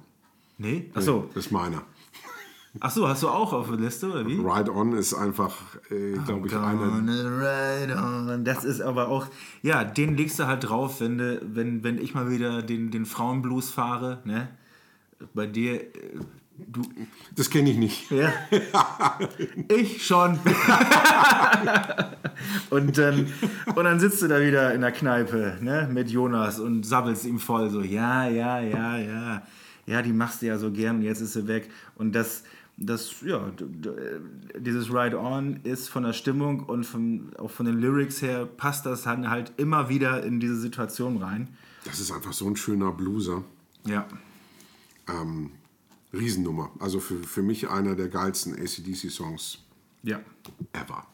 Nee? 0.59 0.93
Achso. 0.95 1.29
Das 1.35 1.47
ist 1.47 1.51
meiner. 1.51 1.83
Ach 2.79 2.91
so, 2.91 3.09
hast 3.09 3.25
du 3.25 3.29
auch 3.29 3.53
auf 3.53 3.67
der 3.69 3.79
Liste, 3.79 4.09
oder 4.11 4.25
wie? 4.27 4.35
Ride 4.35 4.73
On 4.73 4.93
ist 4.93 5.13
einfach, 5.13 5.57
äh, 5.91 6.13
glaube 6.25 6.47
ich. 6.47 6.53
Gonna 6.53 6.71
ride 6.71 7.97
on. 7.97 8.45
Das 8.45 8.65
ist 8.65 8.81
aber 8.81 9.09
auch, 9.09 9.27
ja, 9.63 9.83
den 9.83 10.17
legst 10.17 10.39
du 10.39 10.47
halt 10.47 10.69
drauf, 10.69 11.01
wenn, 11.01 11.19
du, 11.19 11.41
wenn, 11.43 11.83
wenn 11.83 11.99
ich 11.99 12.15
mal 12.15 12.31
wieder 12.31 12.63
den, 12.63 12.93
den 12.93 13.07
Frauenblues 13.07 13.71
fahre, 13.71 14.21
ne? 14.25 14.49
Bei 15.35 15.47
dir, 15.47 15.81
äh, 15.83 15.89
du, 16.59 16.83
Das 17.35 17.51
kenne 17.51 17.71
ich 17.71 17.77
nicht. 17.77 18.09
ja, 18.13 18.33
ich 19.69 20.07
schon. 20.07 20.39
und, 22.71 22.97
dann, 22.97 23.27
und 23.75 23.85
dann 23.85 23.99
sitzt 23.99 24.23
du 24.23 24.29
da 24.29 24.41
wieder 24.41 24.73
in 24.75 24.83
der 24.83 24.93
Kneipe, 24.93 25.59
ne, 25.61 25.89
mit 25.91 26.09
Jonas 26.09 26.61
und 26.61 26.87
sabbelst 26.87 27.27
ihm 27.27 27.41
voll 27.41 27.69
so, 27.69 27.81
ja, 27.83 28.29
ja, 28.29 28.61
ja, 28.61 28.97
ja, 28.97 29.43
ja, 29.87 30.03
die 30.03 30.13
machst 30.13 30.43
du 30.43 30.47
ja 30.47 30.57
so 30.57 30.71
gern 30.71 30.99
und 30.99 31.03
jetzt 31.03 31.21
ist 31.21 31.33
sie 31.33 31.49
weg. 31.49 31.69
Und 31.97 32.15
das, 32.15 32.45
das, 32.81 33.21
ja, 33.21 33.51
dieses 34.59 34.93
Ride 34.93 35.19
On 35.21 35.61
ist 35.65 35.89
von 35.89 36.03
der 36.03 36.15
Stimmung 36.15 36.61
und 36.65 36.85
von, 36.85 37.31
auch 37.39 37.51
von 37.51 37.67
den 37.67 37.79
Lyrics 37.79 38.23
her 38.23 38.47
passt 38.47 38.87
das 38.87 39.03
dann 39.03 39.29
halt 39.31 39.53
immer 39.59 39.89
wieder 39.91 40.23
in 40.25 40.41
diese 40.41 40.57
Situation 40.57 41.19
rein. 41.19 41.49
Das 41.85 42.01
ist 42.01 42.11
einfach 42.11 42.33
so 42.33 42.47
ein 42.47 42.57
schöner 42.57 42.91
Blueser. 42.93 43.45
Ja. 43.87 44.07
Ähm, 45.09 45.51
Riesennummer. 46.13 46.71
Also 46.79 47.01
für, 47.01 47.23
für 47.23 47.43
mich 47.43 47.69
einer 47.69 47.95
der 47.95 48.09
geilsten 48.09 48.55
ACDC-Songs 48.55 49.59
Ja. 50.03 50.21
ever. 50.73 51.07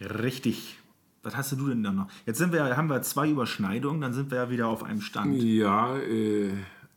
Richtig. 0.00 0.78
Was 1.22 1.36
hast 1.36 1.52
du 1.52 1.68
denn 1.68 1.82
da 1.82 1.92
noch? 1.92 2.08
Jetzt 2.26 2.38
sind 2.38 2.52
wir, 2.52 2.76
haben 2.76 2.88
wir 2.88 3.00
zwei 3.02 3.30
Überschneidungen, 3.30 4.00
dann 4.00 4.12
sind 4.12 4.30
wir 4.30 4.38
ja 4.38 4.50
wieder 4.50 4.68
auf 4.68 4.82
einem 4.82 5.00
Stand. 5.00 5.42
Ja, 5.42 5.96
äh, 5.98 6.50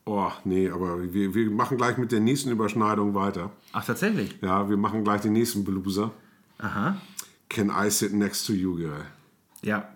oh, 0.07 0.31
nee, 0.45 0.69
aber 0.69 1.13
wir, 1.13 1.33
wir 1.33 1.51
machen 1.51 1.77
gleich 1.77 1.97
mit 1.97 2.11
der 2.11 2.19
nächsten 2.19 2.49
Überschneidung 2.49 3.13
weiter. 3.13 3.51
Ach, 3.73 3.85
tatsächlich? 3.85 4.37
Ja, 4.41 4.69
wir 4.69 4.77
machen 4.77 5.03
gleich 5.03 5.21
den 5.21 5.33
nächsten 5.33 5.63
Blueser. 5.63 6.11
Aha. 6.59 6.97
Can 7.49 7.69
I 7.69 7.89
Sit 7.89 8.13
Next 8.13 8.47
to 8.47 8.53
You, 8.53 8.75
Girl? 8.75 9.05
Ja. 9.61 9.87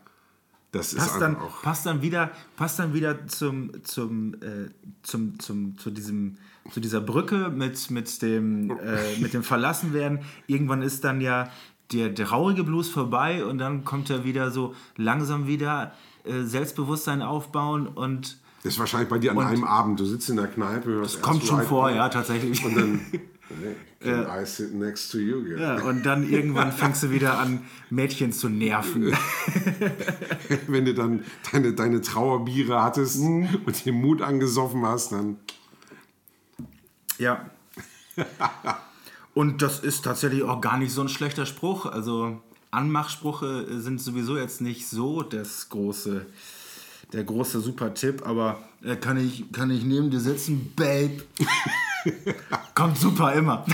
Das 0.71 0.93
ist 0.93 1.00
Passt 1.00 1.15
einfach 1.15 1.19
dann, 1.19 1.36
auch. 1.38 1.62
passt 1.63 1.86
dann 1.86 2.02
wieder, 2.02 2.32
passt 2.56 2.80
dann 2.80 2.93
wieder 2.93 3.28
zum, 3.28 3.84
zum, 3.84 4.36
äh, 4.36 4.69
zum, 5.04 5.38
zum, 5.39 5.78
zu, 5.78 5.91
diesem, 5.91 6.38
zu 6.71 6.80
dieser 6.80 7.02
Brücke 7.02 7.50
mit, 7.50 7.91
mit, 7.91 8.21
dem, 8.21 8.69
äh, 8.80 9.17
mit 9.19 9.34
dem 9.34 9.43
Verlassenwerden. 9.43 10.19
Irgendwann 10.47 10.82
ist 10.82 11.04
dann 11.04 11.19
ja 11.19 11.50
der, 11.91 12.10
der 12.10 12.26
traurige 12.26 12.63
Blues 12.63 12.89
vorbei 12.89 13.43
und 13.43 13.58
dann 13.58 13.84
kommt 13.84 14.10
er 14.10 14.24
wieder 14.24 14.50
so 14.52 14.74
langsam 14.95 15.45
wieder 15.45 15.93
äh, 16.24 16.43
Selbstbewusstsein 16.43 17.21
aufbauen 17.21 17.88
und 17.88 18.38
Das 18.63 18.74
ist 18.74 18.80
wahrscheinlich 18.80 19.10
bei 19.10 19.17
dir 19.17 19.32
an 19.32 19.39
einem 19.39 19.63
Abend. 19.63 20.00
Du 20.00 20.06
sitzt 20.06 20.30
in 20.30 20.36
der 20.36 20.47
Kneipe, 20.47 21.00
erst 21.02 21.21
kommt 21.21 21.43
schon 21.43 21.63
vor, 21.63 21.89
ja, 21.89 22.10
tatsächlich. 22.10 22.63
Und 22.63 22.76
dann, 22.76 23.02
Can 24.00 24.26
I 24.41 24.45
Sit 24.45 24.74
Next 24.76 25.12
to 25.12 25.17
You, 25.17 25.43
Girl? 25.43 25.60
Ja, 25.60 25.82
und 25.84 26.06
dann 26.06 26.30
irgendwann 26.30 26.71
fängst 26.71 27.02
du 27.04 27.10
wieder 27.12 27.39
an, 27.39 27.63
Mädchen 27.89 28.32
zu 28.32 28.50
nerven. 28.50 29.13
Wenn 30.67 30.86
du 30.86 30.93
dann 30.93 31.24
deine, 31.52 31.74
deine 31.74 32.02
Trauerbiere 32.02 32.82
hattest 32.84 33.19
Mhm. 33.19 33.47
und 33.65 33.86
den 33.86 33.95
Mut 34.00 34.21
angesoffen 34.21 34.86
hast, 34.86 35.12
dann. 35.12 35.38
Ja. 37.17 37.50
Und 39.34 39.62
das 39.62 39.80
ist 39.80 40.04
tatsächlich 40.04 40.43
auch 40.43 40.62
gar 40.62 40.78
nicht 40.78 40.91
so 40.91 41.02
ein 41.02 41.10
schlechter 41.10 41.45
Spruch. 41.45 41.86
Also 41.86 42.41
Anmachsprüche 42.71 43.80
sind 43.82 44.02
sowieso 44.02 44.38
jetzt 44.38 44.62
nicht 44.62 44.88
so 44.88 45.21
das 45.24 45.69
große, 45.69 46.26
der 47.13 47.24
große 47.24 47.60
Super-Tipp, 47.62 48.26
aber 48.26 48.60
äh, 48.84 48.95
kann, 48.95 49.17
ich, 49.17 49.52
kann 49.52 49.69
ich 49.71 49.84
neben 49.84 50.10
dir 50.12 50.19
sitzen, 50.19 50.74
Babe? 50.76 51.21
Kommt 52.76 52.97
super 52.97 53.34
immer. 53.34 53.65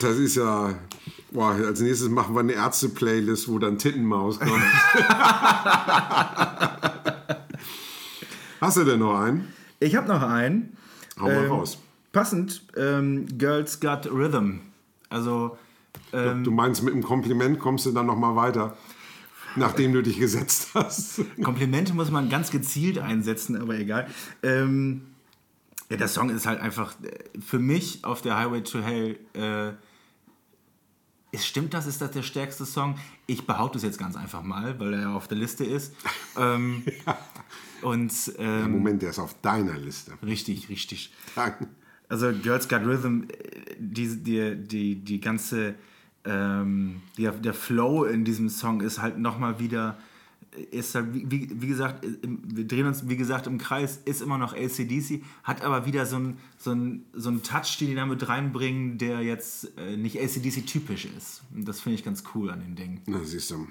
Das 0.00 0.16
ist 0.16 0.36
ja. 0.36 0.74
Boah, 1.30 1.52
als 1.52 1.80
nächstes 1.80 2.08
machen 2.10 2.34
wir 2.34 2.40
eine 2.40 2.52
Ärzte-Playlist, 2.52 3.48
wo 3.48 3.58
dann 3.58 3.78
Tittenmaus 3.78 4.38
kommt. 4.38 4.52
Hast 8.60 8.76
du 8.76 8.84
denn 8.84 8.98
noch 9.00 9.18
einen? 9.18 9.48
Ich 9.80 9.96
habe 9.96 10.06
noch 10.08 10.22
einen. 10.22 10.76
Hau 11.18 11.26
mal 11.26 11.44
Ähm, 11.44 11.50
raus. 11.50 11.78
Passend, 12.12 12.62
ähm, 12.76 13.26
Girls 13.38 13.80
Got 13.80 14.06
Rhythm. 14.12 14.58
Also, 15.08 15.56
ähm, 16.12 16.44
Du 16.44 16.50
meinst, 16.50 16.82
mit 16.82 16.92
einem 16.92 17.02
Kompliment 17.02 17.58
kommst 17.58 17.86
du 17.86 17.92
dann 17.92 18.06
noch 18.06 18.16
mal 18.16 18.36
weiter, 18.36 18.76
nachdem 19.56 19.92
du 19.92 20.02
dich 20.02 20.18
gesetzt 20.18 20.70
hast. 20.74 21.20
Komplimente 21.42 21.94
muss 21.94 22.10
man 22.10 22.28
ganz 22.28 22.50
gezielt 22.50 22.98
einsetzen, 22.98 23.56
aber 23.60 23.78
egal. 23.78 24.08
Ähm, 24.42 25.02
ja, 25.90 25.96
der 25.96 26.08
Song 26.08 26.30
ist 26.30 26.46
halt 26.46 26.60
einfach 26.60 26.94
äh, 27.02 27.40
für 27.40 27.58
mich 27.58 28.04
auf 28.04 28.22
der 28.22 28.38
Highway 28.38 28.62
to 28.62 28.80
Hell. 28.80 29.18
Äh, 29.34 29.72
ist, 31.34 31.46
stimmt 31.46 31.72
das? 31.74 31.86
Ist 31.86 32.00
das 32.00 32.10
der 32.10 32.22
stärkste 32.22 32.66
Song? 32.66 32.98
Ich 33.26 33.46
behaupte 33.46 33.78
es 33.78 33.84
jetzt 33.84 33.98
ganz 33.98 34.16
einfach 34.16 34.42
mal, 34.42 34.78
weil 34.78 34.92
er 34.94 35.00
ja 35.00 35.14
auf 35.14 35.28
der 35.28 35.38
Liste 35.38 35.64
ist. 35.64 35.94
ähm, 36.36 36.84
Und 37.82 38.12
ähm, 38.38 38.70
Moment, 38.70 39.02
der 39.02 39.10
ist 39.10 39.18
auf 39.18 39.34
deiner 39.42 39.76
Liste. 39.76 40.12
richtig, 40.24 40.68
richtig. 40.68 41.12
Danke. 41.34 41.68
Also 42.08 42.32
Girls 42.32 42.68
Got 42.68 42.84
Rhythm, 42.84 43.22
äh, 43.22 43.74
die, 43.78 44.22
die, 44.22 44.56
die, 44.56 44.94
die 44.96 45.20
ganze, 45.20 45.74
ähm, 46.24 47.02
der, 47.18 47.32
der 47.32 47.54
Flow 47.54 48.04
in 48.04 48.24
diesem 48.24 48.48
Song 48.48 48.80
ist 48.80 49.00
halt 49.00 49.18
nochmal 49.18 49.58
wieder, 49.58 49.98
ist 50.70 50.94
halt, 50.94 51.08
wie, 51.12 51.48
wie 51.60 51.66
gesagt, 51.66 52.06
wir 52.22 52.66
drehen 52.66 52.86
uns, 52.86 53.08
wie 53.08 53.16
gesagt, 53.16 53.46
im 53.46 53.58
Kreis, 53.58 54.00
ist 54.04 54.22
immer 54.22 54.38
noch 54.38 54.54
ACDC, 54.54 55.22
hat 55.42 55.62
aber 55.62 55.86
wieder 55.86 56.06
so 56.06 56.16
einen 56.16 56.36
so 56.58 56.76
so 57.14 57.28
einen 57.30 57.42
Touch, 57.42 57.78
den 57.78 57.88
die 57.88 57.94
da 57.94 58.06
mit 58.06 58.28
reinbringen, 58.28 58.98
der 58.98 59.22
jetzt 59.22 59.76
äh, 59.78 59.96
nicht 59.96 60.20
ACDC-typisch 60.20 61.06
ist. 61.16 61.42
Und 61.54 61.66
das 61.66 61.80
finde 61.80 61.98
ich 61.98 62.04
ganz 62.04 62.22
cool 62.34 62.50
an 62.50 62.60
den 62.60 62.76
Dingen. 62.76 63.00
Na, 63.06 63.20
siehst 63.24 63.50
du. 63.50 63.66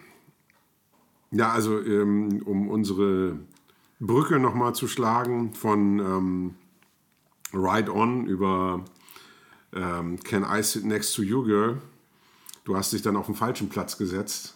Ja, 1.32 1.52
also 1.52 1.80
ähm, 1.82 2.42
um 2.46 2.68
unsere 2.68 3.38
Brücke 4.02 4.40
nochmal 4.40 4.76
zu 4.76 4.88
schlagen 4.88 5.54
von 5.54 6.00
ähm, 6.00 6.56
Ride 7.54 7.94
On 7.94 8.26
über 8.26 8.84
ähm, 9.74 10.20
Can 10.20 10.44
I 10.44 10.62
Sit 10.64 10.84
Next 10.84 11.16
to 11.16 11.22
You 11.22 11.44
Girl. 11.44 11.82
Du 12.64 12.76
hast 12.76 12.94
dich 12.94 13.02
dann 13.02 13.16
auf 13.16 13.26
den 13.26 13.36
falschen 13.36 13.70
Platz 13.70 13.98
gesetzt. 13.98 14.54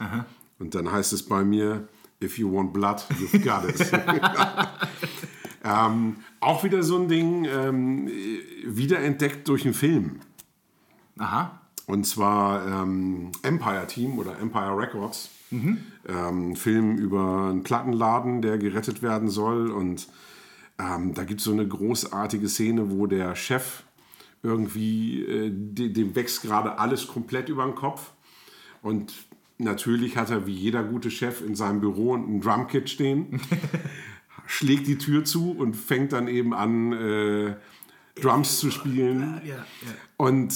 Und 0.59 0.75
dann 0.75 0.91
heißt 0.91 1.13
es 1.13 1.23
bei 1.23 1.43
mir, 1.43 1.87
If 2.23 2.37
you 2.37 2.51
want 2.51 2.71
blood, 2.71 3.05
you've 3.19 3.43
got 3.43 3.67
it. 3.69 3.91
ähm, 5.63 6.17
auch 6.39 6.63
wieder 6.63 6.81
so 6.81 6.97
ein 6.97 7.07
Ding, 7.09 7.45
ähm, 7.45 8.09
wiederentdeckt 8.63 9.47
durch 9.47 9.65
einen 9.65 9.73
Film. 9.73 10.21
Aha. 11.17 11.59
Und 11.87 12.07
zwar 12.07 12.65
ähm, 12.65 13.31
Empire 13.43 13.85
Team 13.87 14.17
oder 14.17 14.39
Empire 14.39 14.77
Records. 14.77 15.29
Ähm, 16.07 16.55
Film 16.55 16.97
über 16.97 17.49
einen 17.49 17.63
Plattenladen, 17.63 18.41
der 18.41 18.57
gerettet 18.57 19.01
werden 19.01 19.29
soll. 19.29 19.71
Und 19.71 20.07
ähm, 20.79 21.13
da 21.13 21.23
gibt 21.23 21.41
es 21.41 21.45
so 21.45 21.51
eine 21.51 21.67
großartige 21.67 22.49
Szene, 22.49 22.91
wo 22.91 23.07
der 23.07 23.35
Chef 23.35 23.83
irgendwie, 24.45 25.23
äh, 25.23 25.51
de- 25.53 25.89
dem 25.89 26.15
wächst 26.15 26.41
gerade 26.43 26.79
alles 26.79 27.07
komplett 27.07 27.49
über 27.49 27.65
den 27.65 27.75
Kopf. 27.75 28.11
Und 28.81 29.13
natürlich 29.57 30.15
hat 30.17 30.29
er 30.29 30.45
wie 30.45 30.53
jeder 30.53 30.83
gute 30.83 31.09
Chef 31.11 31.41
in 31.41 31.55
seinem 31.55 31.81
Büro 31.81 32.15
ein 32.15 32.39
Drumkit 32.41 32.89
stehen, 32.89 33.41
schlägt 34.45 34.87
die 34.87 34.97
Tür 34.97 35.25
zu 35.25 35.51
und 35.51 35.75
fängt 35.75 36.13
dann 36.13 36.27
eben 36.27 36.53
an, 36.53 36.93
äh, 36.93 37.55
Drums 38.21 38.59
zu 38.59 38.71
spielen. 38.71 39.41
Ja, 39.43 39.55
ja. 39.55 39.65
Und 40.17 40.53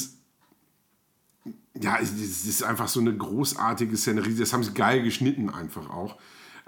ja, 1.82 1.98
es 2.02 2.12
ist 2.46 2.64
einfach 2.64 2.88
so 2.88 3.00
eine 3.00 3.16
großartige 3.16 3.96
Szenerie. 3.98 4.36
Das 4.36 4.54
haben 4.54 4.64
sie 4.64 4.74
geil 4.74 5.04
geschnitten 5.04 5.50
einfach 5.50 5.90
auch. 5.90 6.18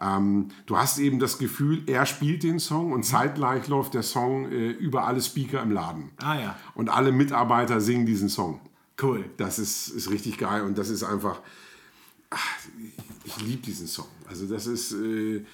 Ähm, 0.01 0.47
du 0.65 0.77
hast 0.77 0.97
eben 0.97 1.19
das 1.19 1.37
Gefühl, 1.37 1.83
er 1.85 2.05
spielt 2.05 2.43
den 2.43 2.59
Song 2.59 2.91
und 2.91 3.03
zeitgleich 3.03 3.67
läuft 3.67 3.93
der 3.93 4.03
Song 4.03 4.51
äh, 4.51 4.71
über 4.71 5.05
alle 5.05 5.21
Speaker 5.21 5.61
im 5.61 5.71
Laden. 5.71 6.09
Ah 6.17 6.39
ja. 6.39 6.59
Und 6.73 6.89
alle 6.89 7.11
Mitarbeiter 7.11 7.79
singen 7.79 8.05
diesen 8.05 8.27
Song. 8.29 8.59
Cool. 9.01 9.25
Das 9.37 9.59
ist, 9.59 9.89
ist 9.89 10.09
richtig 10.09 10.37
geil 10.37 10.63
und 10.63 10.77
das 10.77 10.89
ist 10.89 11.03
einfach. 11.03 11.41
Ach, 12.29 12.57
ich 13.23 13.41
liebe 13.41 13.61
diesen 13.61 13.87
Song. 13.87 14.07
Also, 14.27 14.47
das 14.47 14.65
ist. 14.67 14.93
Äh, 14.93 15.45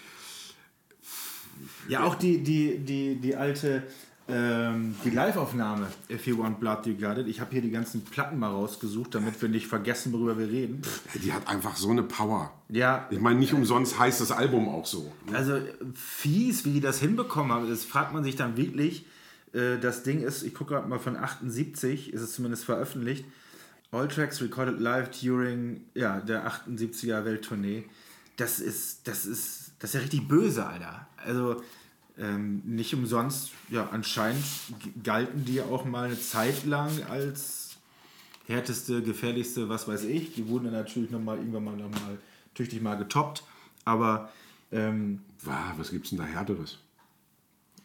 Ja, 1.89 2.03
auch 2.03 2.15
die, 2.15 2.43
die, 2.43 2.77
die, 2.77 3.15
die 3.15 3.35
alte, 3.35 3.83
ähm, 4.29 4.95
die 5.05 5.09
Live-Aufnahme, 5.09 5.87
If 6.09 6.27
You 6.27 6.37
Want 6.39 6.59
Blood, 6.59 6.85
You 6.85 6.95
Got 6.97 7.19
It. 7.19 7.27
Ich 7.27 7.39
habe 7.39 7.51
hier 7.51 7.61
die 7.61 7.71
ganzen 7.71 8.03
Platten 8.03 8.37
mal 8.39 8.49
rausgesucht, 8.49 9.15
damit 9.15 9.41
wir 9.41 9.49
nicht 9.49 9.67
vergessen, 9.67 10.11
worüber 10.13 10.37
wir 10.37 10.49
reden. 10.49 10.81
Die 11.15 11.31
hat 11.31 11.47
einfach 11.47 11.77
so 11.77 11.89
eine 11.91 12.03
Power. 12.03 12.51
Ja, 12.69 13.07
Ich 13.09 13.19
meine, 13.19 13.39
nicht 13.39 13.53
umsonst 13.53 13.97
heißt 13.97 14.19
das 14.19 14.31
Album 14.31 14.67
auch 14.67 14.85
so. 14.85 15.11
also 15.33 15.59
fies, 15.95 16.65
wie 16.65 16.73
die 16.73 16.81
das 16.81 16.99
hinbekommen 16.99 17.51
haben. 17.51 17.69
Das 17.69 17.85
fragt 17.85 18.13
man 18.13 18.23
sich 18.23 18.35
dann 18.35 18.57
wirklich. 18.57 19.05
Äh, 19.53 19.77
Das 19.79 20.03
Ding 20.03 20.21
ist, 20.21 20.43
ich 20.43 20.53
gucke 20.53 20.73
gerade 20.73 20.87
mal 20.89 20.99
von 20.99 21.15
78, 21.15 22.11
ist 22.13 22.21
es 22.21 22.33
zumindest 22.33 22.65
veröffentlicht. 22.65 23.25
All 23.91 24.09
Tracks 24.09 24.41
recorded 24.41 24.81
live 24.81 25.09
during 25.11 25.85
ja, 25.93 26.19
der 26.19 26.45
78er 26.51 27.23
Welttournee. 27.23 27.85
Das 28.35 28.59
ist, 28.59 29.07
das 29.07 29.25
ist, 29.25 29.71
das 29.79 29.91
ist 29.91 29.93
ja 29.93 29.99
richtig 30.01 30.27
böse, 30.27 30.65
Alter. 30.65 31.07
Also 31.15 31.61
ähm, 32.19 32.61
nicht 32.65 32.93
umsonst, 32.93 33.51
ja, 33.69 33.89
anscheinend 33.91 34.43
galten 35.03 35.45
die 35.45 35.61
auch 35.61 35.85
mal 35.85 36.05
eine 36.05 36.19
Zeit 36.19 36.65
lang 36.65 37.03
als 37.09 37.77
härteste, 38.47 39.01
gefährlichste, 39.03 39.69
was 39.69 39.87
weiß 39.87 40.05
ich. 40.05 40.33
Die 40.33 40.47
wurden 40.47 40.65
dann 40.65 40.73
natürlich 40.73 41.11
nochmal 41.11 41.37
irgendwann 41.37 41.63
mal, 41.65 41.75
noch 41.75 41.89
mal 41.89 42.17
tüchtig 42.55 42.81
mal 42.81 42.95
getoppt. 42.95 43.43
Aber 43.85 44.31
ähm, 44.71 45.21
Wow, 45.43 45.77
was 45.77 45.91
gibt's 45.91 46.09
denn 46.09 46.19
da 46.19 46.25
Härteres? 46.25 46.79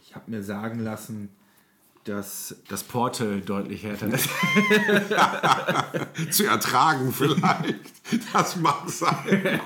ich 0.04 0.14
habe 0.16 0.30
mir 0.30 0.42
sagen 0.42 0.80
lassen, 0.80 1.30
dass 2.04 2.56
das 2.68 2.82
Portal 2.82 3.40
deutlich 3.42 3.84
härter 3.84 4.08
ist. 4.08 4.28
Zu 6.30 6.44
ertragen 6.46 7.12
vielleicht. 7.12 7.76
Das 8.32 8.56
mag 8.56 8.88
sein. 8.90 9.60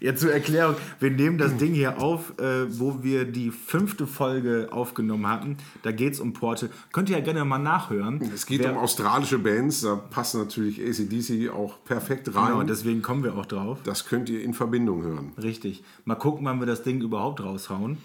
ja, 0.00 0.14
zur 0.14 0.32
Erklärung, 0.32 0.76
wir 1.00 1.10
nehmen 1.10 1.36
das 1.36 1.56
Ding 1.56 1.74
hier 1.74 2.00
auf, 2.00 2.38
äh, 2.38 2.66
wo 2.78 3.02
wir 3.02 3.24
die 3.24 3.50
fünfte 3.50 4.06
Folge 4.06 4.68
aufgenommen 4.70 5.26
hatten. 5.26 5.56
Da 5.82 5.90
geht 5.92 6.14
es 6.14 6.20
um 6.20 6.32
Portal. 6.32 6.70
Könnt 6.92 7.10
ihr 7.10 7.18
ja 7.18 7.24
gerne 7.24 7.44
mal 7.44 7.58
nachhören. 7.58 8.20
Es 8.32 8.46
geht 8.46 8.60
Wer- 8.60 8.72
um 8.72 8.78
australische 8.78 9.38
Bands, 9.38 9.80
da 9.82 9.96
passt 9.96 10.36
natürlich 10.36 10.80
ACDC 10.80 11.50
auch 11.52 11.82
perfekt 11.84 12.34
rein. 12.34 12.52
Genau, 12.52 12.62
deswegen 12.62 13.02
kommen 13.02 13.24
wir 13.24 13.34
auch 13.36 13.46
drauf. 13.46 13.80
das 13.84 14.06
könnt 14.06 14.28
ihr 14.28 14.42
in 14.42 14.54
Verbindung 14.54 15.02
hören. 15.02 15.32
Richtig. 15.42 15.82
Mal 16.04 16.14
gucken, 16.14 16.46
wann 16.46 16.60
wir 16.60 16.66
das 16.66 16.82
Ding 16.84 17.00
überhaupt 17.02 17.42
raushauen. 17.42 17.98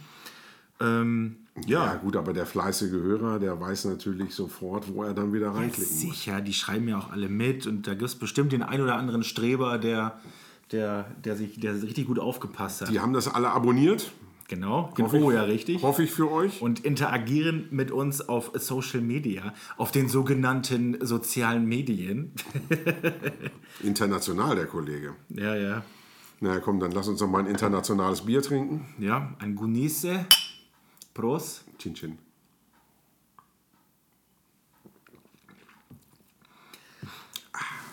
Ähm, 0.82 1.36
Ja. 1.68 1.86
ja, 1.86 1.96
gut, 1.96 2.16
aber 2.16 2.34
der 2.34 2.46
fleißige 2.46 2.92
Hörer, 2.92 3.40
der 3.40 3.60
weiß 3.60 3.86
natürlich 3.86 4.34
sofort, 4.34 4.94
wo 4.94 5.04
er 5.04 5.14
dann 5.14 5.34
wieder 5.34 5.50
reinklicken 5.50 5.94
muss. 5.94 6.02
sicher, 6.02 6.42
die 6.42 6.54
schreiben 6.54 6.88
ja 6.88 6.98
auch 6.98 7.12
alle 7.12 7.30
mit 7.30 7.68
und 7.68 7.88
da 7.88 7.92
gibt 7.92 8.04
es 8.10 8.16
bestimmt 8.16 8.52
den 8.52 8.64
ein 8.64 8.82
oder 8.82 8.96
anderen 8.96 9.24
Streber, 9.24 9.78
der, 9.78 10.20
der, 10.72 11.06
der, 11.24 11.36
sich, 11.36 11.60
der 11.60 11.74
richtig 11.82 12.08
gut 12.08 12.20
aufgepasst 12.20 12.82
hat. 12.82 12.90
Die 12.90 13.00
haben 13.00 13.14
das 13.14 13.28
alle 13.28 13.50
abonniert. 13.52 14.12
Genau, 14.48 14.92
genau, 14.96 15.30
ich- 15.30 15.36
ja, 15.36 15.44
richtig. 15.44 15.84
Hoffe 15.84 16.02
ich 16.02 16.12
für 16.12 16.32
euch. 16.32 16.60
und 16.60 16.80
interagieren 16.84 17.68
mit 17.70 17.92
uns 17.92 18.28
auf 18.28 18.50
Social 18.56 19.02
Media, 19.02 19.54
auf 19.78 19.92
den 19.92 20.10
sogenannten 20.10 20.98
sozialen 21.06 21.66
Medien. 21.68 22.32
International, 23.84 24.56
der 24.56 24.66
Kollege. 24.66 25.14
ja, 25.30 25.56
ja. 25.56 25.84
Na 26.42 26.58
komm, 26.62 26.80
dann 26.80 26.92
lass 26.92 27.10
uns 27.10 27.20
doch 27.20 27.28
mal 27.28 27.40
ein 27.40 27.48
internationales 27.48 28.22
Bier 28.22 28.42
trinken. 28.42 28.86
Ja, 28.98 29.34
ein 29.40 29.56
Gunisse. 29.56 30.26
Prost. 31.20 31.66
Chin 31.78 31.94
Chin. 31.96 32.18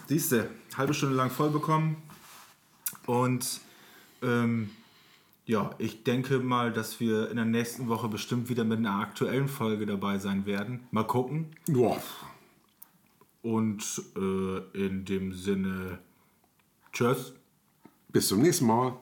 Siehst 0.06 0.30
du, 0.30 0.48
halbe 0.76 0.94
Stunde 0.94 1.16
lang 1.16 1.30
voll 1.30 1.50
bekommen. 1.50 1.96
Und 3.06 3.60
ähm, 4.22 4.70
ja, 5.44 5.74
ich 5.78 6.04
denke 6.04 6.38
mal, 6.38 6.72
dass 6.72 7.00
wir 7.00 7.28
in 7.28 7.36
der 7.36 7.44
nächsten 7.44 7.88
Woche 7.88 8.08
bestimmt 8.08 8.48
wieder 8.48 8.62
mit 8.62 8.78
einer 8.78 9.00
aktuellen 9.00 9.48
Folge 9.48 9.86
dabei 9.86 10.18
sein 10.18 10.46
werden. 10.46 10.86
Mal 10.92 11.04
gucken. 11.04 11.48
Boah. 11.66 12.00
Und 13.42 14.02
äh, 14.16 14.86
in 14.86 15.04
dem 15.04 15.32
Sinne, 15.32 15.98
tschüss. 16.92 17.32
Bis 18.08 18.28
zum 18.28 18.42
nächsten 18.42 18.66
Mal. 18.66 18.96